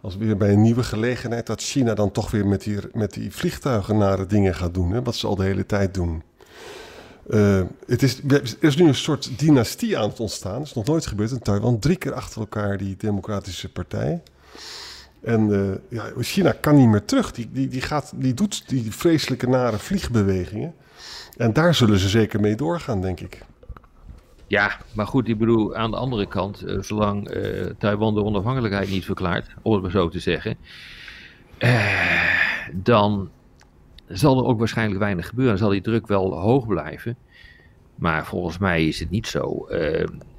als 0.00 0.16
weer 0.16 0.36
bij 0.36 0.52
een 0.52 0.62
nieuwe 0.62 0.82
gelegenheid, 0.82 1.46
dat 1.46 1.62
China 1.62 1.94
dan 1.94 2.10
toch 2.10 2.30
weer 2.30 2.46
met 2.46 2.62
die, 2.62 2.78
met 2.92 3.12
die 3.12 3.32
vliegtuigen 3.32 3.98
nare 3.98 4.26
dingen 4.26 4.54
gaat 4.54 4.74
doen. 4.74 4.90
Hè, 4.90 5.02
wat 5.02 5.16
ze 5.16 5.26
al 5.26 5.36
de 5.36 5.44
hele 5.44 5.66
tijd 5.66 5.94
doen. 5.94 6.22
Uh, 7.28 7.62
het 7.86 8.02
is, 8.02 8.20
er 8.28 8.56
is 8.60 8.76
nu 8.76 8.86
een 8.86 8.94
soort 8.94 9.38
dynastie 9.38 9.98
aan 9.98 10.08
het 10.08 10.20
ontstaan. 10.20 10.58
Dat 10.58 10.66
is 10.66 10.74
nog 10.74 10.86
nooit 10.86 11.06
gebeurd 11.06 11.30
in 11.30 11.38
Taiwan. 11.38 11.78
Drie 11.78 11.96
keer 11.96 12.12
achter 12.12 12.40
elkaar 12.40 12.76
die 12.76 12.96
Democratische 12.96 13.72
Partij. 13.72 14.22
En 15.20 15.48
uh, 15.48 15.70
ja, 15.88 16.12
China 16.18 16.52
kan 16.52 16.74
niet 16.76 16.88
meer 16.88 17.04
terug. 17.04 17.32
Die, 17.32 17.48
die, 17.52 17.68
die, 17.68 17.80
gaat, 17.80 18.12
die 18.14 18.34
doet 18.34 18.68
die 18.68 18.92
vreselijke 18.92 19.48
nare 19.48 19.78
vliegbewegingen. 19.78 20.74
En 21.36 21.52
daar 21.52 21.74
zullen 21.74 21.98
ze 21.98 22.08
zeker 22.08 22.40
mee 22.40 22.54
doorgaan, 22.54 23.00
denk 23.00 23.20
ik. 23.20 23.42
Ja, 24.50 24.76
maar 24.94 25.06
goed, 25.06 25.28
ik 25.28 25.38
bedoel, 25.38 25.74
aan 25.74 25.90
de 25.90 25.96
andere 25.96 26.26
kant, 26.26 26.66
uh, 26.66 26.82
zolang 26.82 27.34
uh, 27.34 27.66
Taiwan 27.78 28.14
de 28.14 28.24
onafhankelijkheid 28.24 28.90
niet 28.90 29.04
verklaart, 29.04 29.54
om 29.62 29.72
het 29.72 29.82
maar 29.82 29.90
zo 29.90 30.08
te 30.08 30.18
zeggen, 30.18 30.56
dan 32.72 33.30
zal 34.08 34.38
er 34.38 34.44
ook 34.44 34.58
waarschijnlijk 34.58 35.00
weinig 35.00 35.28
gebeuren. 35.28 35.54
Dan 35.54 35.62
zal 35.62 35.72
die 35.72 35.80
druk 35.80 36.06
wel 36.06 36.34
hoog 36.34 36.66
blijven. 36.66 37.16
Maar 37.94 38.26
volgens 38.26 38.58
mij 38.58 38.86
is 38.86 39.00
het 39.00 39.10
niet 39.10 39.26
zo 39.26 39.68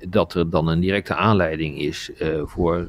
dat 0.09 0.33
er 0.33 0.49
dan 0.49 0.67
een 0.67 0.79
directe 0.79 1.15
aanleiding 1.15 1.79
is 1.79 2.11
voor 2.43 2.87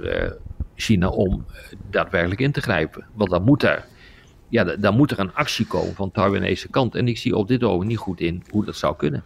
China 0.74 1.08
om 1.08 1.44
daadwerkelijk 1.90 2.40
in 2.40 2.52
te 2.52 2.62
grijpen. 2.62 3.06
Want 3.14 3.30
dan 3.30 3.42
moet 3.42 3.62
er, 3.62 3.84
ja, 4.48 4.64
dan 4.64 4.96
moet 4.96 5.10
er 5.10 5.18
een 5.18 5.34
actie 5.34 5.66
komen 5.66 5.94
van 5.94 6.06
de 6.06 6.14
Taiwanese 6.14 6.68
kant. 6.68 6.94
En 6.94 7.08
ik 7.08 7.18
zie 7.18 7.36
op 7.36 7.48
dit 7.48 7.62
ogenblik 7.62 7.88
niet 7.88 7.98
goed 7.98 8.20
in 8.20 8.42
hoe 8.50 8.64
dat 8.64 8.76
zou 8.76 8.96
kunnen. 8.96 9.22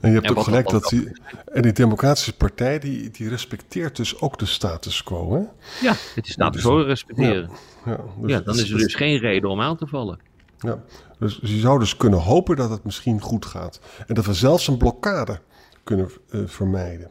En 0.00 0.10
je 0.10 0.14
hebt 0.20 0.30
ook 0.30 0.42
gelijk 0.42 0.68
dat 0.68 0.88
die, 0.88 1.20
en 1.52 1.62
die 1.62 1.72
Democratische 1.72 2.36
Partij 2.36 2.78
die, 2.78 3.10
die 3.10 3.28
respecteert 3.28 3.96
dus 3.96 4.20
ook 4.20 4.38
de 4.38 4.46
status 4.46 5.02
quo. 5.02 5.32
Hè? 5.32 5.40
Ja, 5.86 5.94
het 6.14 6.26
is 6.26 6.32
status 6.32 6.62
quo 6.62 6.76
respecteren. 6.76 7.50
Ja, 7.84 7.90
ja, 7.90 8.04
dus 8.20 8.30
ja 8.30 8.40
dan 8.40 8.54
is 8.54 8.70
er 8.70 8.78
dus 8.78 8.94
geen 8.94 9.18
reden 9.18 9.50
om 9.50 9.60
aan 9.60 9.76
te 9.76 9.86
vallen. 9.86 10.18
Ja, 10.58 10.82
dus 11.18 11.38
je 11.42 11.58
zou 11.58 11.78
dus 11.78 11.96
kunnen 11.96 12.20
hopen 12.20 12.56
dat 12.56 12.70
het 12.70 12.84
misschien 12.84 13.20
goed 13.20 13.46
gaat. 13.46 13.80
En 14.06 14.14
dat 14.14 14.26
we 14.26 14.34
zelfs 14.34 14.68
een 14.68 14.76
blokkade 14.76 15.40
kunnen 15.84 16.10
uh, 16.30 16.40
vermijden. 16.46 17.10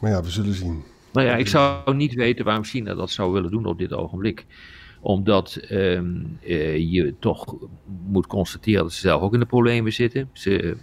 Maar 0.00 0.10
ja, 0.10 0.22
we 0.22 0.30
zullen 0.30 0.54
zien. 0.54 0.84
Nou 1.12 1.26
ja, 1.26 1.36
ik 1.36 1.48
zou 1.48 1.94
niet 1.94 2.14
weten 2.14 2.44
waarom 2.44 2.64
China 2.64 2.94
dat 2.94 3.10
zou 3.10 3.32
willen 3.32 3.50
doen 3.50 3.66
op 3.66 3.78
dit 3.78 3.92
ogenblik. 3.92 4.46
Omdat 5.00 5.60
um, 5.70 6.38
uh, 6.42 6.92
je 6.92 7.14
toch 7.18 7.56
moet 8.08 8.26
constateren 8.26 8.82
dat 8.82 8.92
ze 8.92 9.00
zelf 9.00 9.22
ook 9.22 9.34
in 9.34 9.40
de 9.40 9.46
problemen 9.46 9.92
zitten. 9.92 10.28
Ze, 10.32 10.76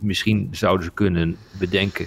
misschien 0.00 0.48
zouden 0.50 0.84
ze 0.84 0.92
kunnen 0.92 1.36
bedenken 1.58 2.06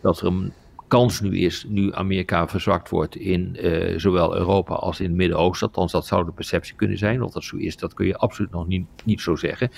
dat 0.00 0.20
er 0.20 0.26
een 0.26 0.52
kans 0.88 1.20
nu 1.20 1.38
is, 1.38 1.64
nu 1.68 1.94
Amerika 1.94 2.48
verzwakt 2.48 2.88
wordt 2.88 3.16
in 3.16 3.56
uh, 3.60 3.98
zowel 3.98 4.36
Europa 4.36 4.74
als 4.74 5.00
in 5.00 5.06
het 5.06 5.16
Midden-Oosten. 5.16 5.66
Althans, 5.66 5.92
dat 5.92 6.06
zou 6.06 6.24
de 6.24 6.32
perceptie 6.32 6.74
kunnen 6.74 6.98
zijn. 6.98 7.22
Of 7.22 7.32
dat 7.32 7.44
zo 7.44 7.56
is, 7.56 7.76
dat 7.76 7.94
kun 7.94 8.06
je 8.06 8.16
absoluut 8.16 8.50
nog 8.50 8.66
niet, 8.66 8.86
niet 9.04 9.20
zo 9.20 9.36
zeggen. 9.36 9.70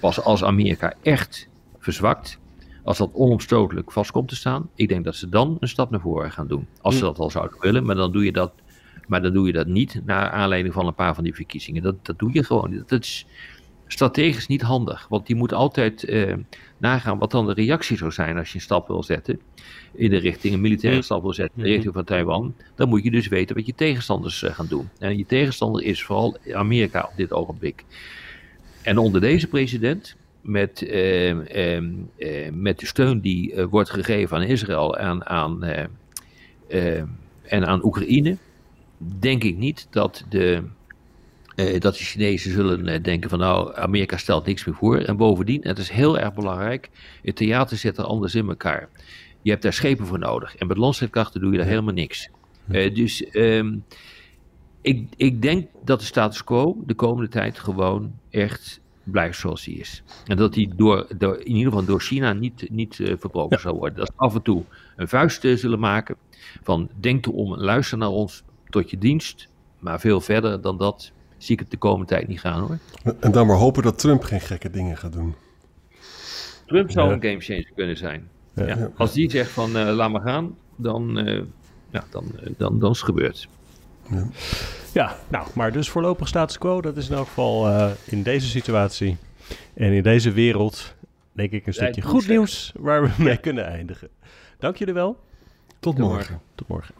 Pas 0.00 0.20
als 0.20 0.44
Amerika 0.44 0.94
echt 1.02 1.48
verzwakt, 1.78 2.38
als 2.84 2.98
dat 2.98 3.10
onomstotelijk 3.12 3.92
vast 3.92 4.10
komt 4.10 4.28
te 4.28 4.36
staan, 4.36 4.70
ik 4.74 4.88
denk 4.88 5.04
dat 5.04 5.16
ze 5.16 5.28
dan 5.28 5.56
een 5.60 5.68
stap 5.68 5.90
naar 5.90 6.00
voren 6.00 6.32
gaan 6.32 6.46
doen. 6.46 6.66
Als 6.80 6.94
ze 6.94 7.00
dat 7.00 7.18
al 7.18 7.30
zouden 7.30 7.60
willen, 7.60 7.84
maar 7.84 7.94
dan 7.94 8.12
doe 8.12 8.24
je 8.24 8.32
dat, 8.32 8.52
maar 9.06 9.22
dan 9.22 9.32
doe 9.32 9.46
je 9.46 9.52
dat 9.52 9.66
niet 9.66 10.02
naar 10.04 10.30
aanleiding 10.30 10.74
van 10.74 10.86
een 10.86 10.94
paar 10.94 11.14
van 11.14 11.24
die 11.24 11.34
verkiezingen. 11.34 11.82
Dat, 11.82 12.06
dat 12.06 12.18
doe 12.18 12.30
je 12.32 12.44
gewoon. 12.44 12.76
Dat, 12.76 12.88
dat 12.88 13.02
is 13.02 13.26
strategisch 13.86 14.46
niet 14.46 14.62
handig, 14.62 15.06
want 15.08 15.26
die 15.26 15.36
moet 15.36 15.52
altijd 15.52 16.04
eh, 16.04 16.34
nagaan 16.78 17.18
wat 17.18 17.30
dan 17.30 17.46
de 17.46 17.52
reactie 17.52 17.96
zou 17.96 18.10
zijn 18.10 18.38
als 18.38 18.48
je 18.48 18.54
een 18.54 18.60
stap 18.60 18.86
wil 18.86 19.02
zetten 19.02 19.40
in 19.92 20.10
de 20.10 20.16
richting, 20.16 20.54
een 20.54 20.60
militaire 20.60 21.02
stap 21.02 21.22
wil 21.22 21.32
zetten 21.32 21.58
in 21.58 21.64
de 21.64 21.70
richting 21.70 21.94
van 21.94 22.04
Taiwan. 22.04 22.54
Dan 22.74 22.88
moet 22.88 23.02
je 23.02 23.10
dus 23.10 23.28
weten 23.28 23.56
wat 23.56 23.66
je 23.66 23.74
tegenstanders 23.74 24.42
uh, 24.42 24.54
gaan 24.54 24.66
doen. 24.66 24.88
En 24.98 25.18
je 25.18 25.26
tegenstander 25.26 25.82
is 25.82 26.02
vooral 26.02 26.36
Amerika 26.52 27.08
op 27.10 27.16
dit 27.16 27.32
ogenblik. 27.32 27.84
En 28.82 28.98
onder 28.98 29.20
deze 29.20 29.46
president, 29.46 30.16
met, 30.40 30.82
uh, 30.82 31.28
uh, 31.28 31.82
uh, 32.16 32.50
met 32.52 32.78
de 32.78 32.86
steun 32.86 33.20
die 33.20 33.54
wordt 33.70 33.90
gegeven 33.90 34.36
aan 34.36 34.42
Israël 34.42 34.96
en 34.96 35.26
aan, 35.26 35.64
en 37.42 37.66
aan 37.66 37.84
Oekraïne, 37.84 38.36
denk 39.18 39.44
ik 39.44 39.56
niet 39.56 39.86
dat 39.90 40.24
de, 40.28 40.62
dat 41.54 41.96
de 41.96 42.04
Chinezen 42.04 42.52
zullen 42.52 43.02
denken 43.02 43.30
van 43.30 43.38
nou, 43.38 43.76
Amerika 43.76 44.16
stelt 44.16 44.46
niks 44.46 44.64
meer 44.64 44.74
voor. 44.74 44.98
En 44.98 45.16
bovendien, 45.16 45.60
het 45.62 45.78
is 45.78 45.88
heel 45.88 46.18
erg 46.18 46.34
belangrijk, 46.34 46.90
het 47.22 47.36
theater 47.36 47.76
zit 47.76 47.98
er 47.98 48.04
anders 48.04 48.34
in 48.34 48.48
elkaar. 48.48 48.88
Je 49.42 49.50
hebt 49.50 49.62
daar 49.62 49.72
schepen 49.72 50.06
voor 50.06 50.18
nodig. 50.18 50.56
En 50.56 50.66
met 50.66 50.76
landstrijdkrachten 50.76 51.40
doe 51.40 51.52
je 51.52 51.58
daar 51.58 51.66
helemaal 51.66 51.94
niks. 51.94 52.30
dus 52.68 53.26
um, 53.32 53.84
ik, 54.80 55.08
ik 55.16 55.42
denk 55.42 55.68
dat 55.84 56.00
de 56.00 56.06
status 56.06 56.44
quo 56.44 56.82
de 56.86 56.94
komende 56.94 57.28
tijd 57.28 57.58
gewoon 57.58 58.12
echt 58.30 58.80
blijft 59.02 59.38
zoals 59.38 59.64
hij 59.64 59.74
is. 59.74 60.02
En 60.26 60.36
dat 60.36 60.52
die 60.52 60.74
door, 60.76 61.06
door, 61.18 61.38
in 61.38 61.46
ieder 61.46 61.72
geval 61.72 61.84
door 61.86 62.00
China 62.00 62.32
niet, 62.32 62.70
niet 62.70 62.94
verbroken 62.94 63.56
ja. 63.56 63.62
zal 63.62 63.76
worden. 63.78 63.98
Dat 63.98 64.06
ze 64.06 64.12
af 64.16 64.34
en 64.34 64.42
toe 64.42 64.62
een 64.96 65.08
vuist 65.08 65.40
zullen 65.40 65.78
maken 65.78 66.16
van 66.62 66.88
denk 67.00 67.26
erom, 67.26 67.56
luister 67.56 67.98
naar 67.98 68.08
ons 68.08 68.42
tot 68.68 68.90
je 68.90 68.98
dienst. 68.98 69.48
Maar 69.78 70.00
veel 70.00 70.20
verder 70.20 70.60
dan 70.60 70.78
dat 70.78 71.12
zie 71.36 71.54
ik 71.54 71.60
het 71.60 71.70
de 71.70 71.76
komende 71.76 72.06
tijd 72.06 72.28
niet 72.28 72.40
gaan 72.40 72.60
hoor. 72.60 72.78
En 73.20 73.32
dan 73.32 73.46
maar 73.46 73.56
hopen 73.56 73.82
dat 73.82 73.98
Trump 73.98 74.22
geen 74.22 74.40
gekke 74.40 74.70
dingen 74.70 74.96
gaat 74.96 75.12
doen. 75.12 75.34
Trump 76.66 76.90
zou 76.90 77.08
ja. 77.08 77.14
een 77.14 77.22
gamechanger 77.22 77.70
kunnen 77.74 77.96
zijn. 77.96 78.28
Ja. 78.54 78.66
Ja. 78.66 78.90
Als 78.96 79.12
die 79.12 79.30
zegt 79.30 79.50
van 79.50 79.76
uh, 79.76 79.94
laat 79.94 80.10
maar 80.10 80.20
gaan, 80.20 80.56
dan, 80.76 81.14
ja, 81.90 82.04
dan, 82.10 82.24
dan, 82.56 82.78
dan 82.78 82.90
is 82.90 82.96
het 82.96 83.06
gebeurd. 83.06 83.48
Ja. 84.10 84.26
ja, 84.92 85.16
nou, 85.28 85.46
maar 85.54 85.72
dus 85.72 85.88
voorlopig 85.88 86.28
status 86.28 86.58
quo, 86.58 86.80
dat 86.80 86.96
is 86.96 87.08
in 87.08 87.16
elk 87.16 87.26
geval 87.26 87.68
uh, 87.68 87.90
in 88.04 88.22
deze 88.22 88.48
situatie 88.48 89.16
en 89.74 89.92
in 89.92 90.02
deze 90.02 90.32
wereld, 90.32 90.94
denk 91.32 91.50
ik, 91.50 91.66
een 91.66 91.74
stukje 91.74 92.02
goed 92.02 92.28
nieuws 92.28 92.72
waar 92.78 93.02
we 93.02 93.10
mee 93.18 93.36
kunnen 93.36 93.66
eindigen. 93.66 94.08
Dank 94.58 94.76
jullie 94.76 94.94
wel. 94.94 95.18
Tot 95.80 95.98
morgen. 95.98 96.40
Tot 96.54 96.68
morgen. 96.68 96.94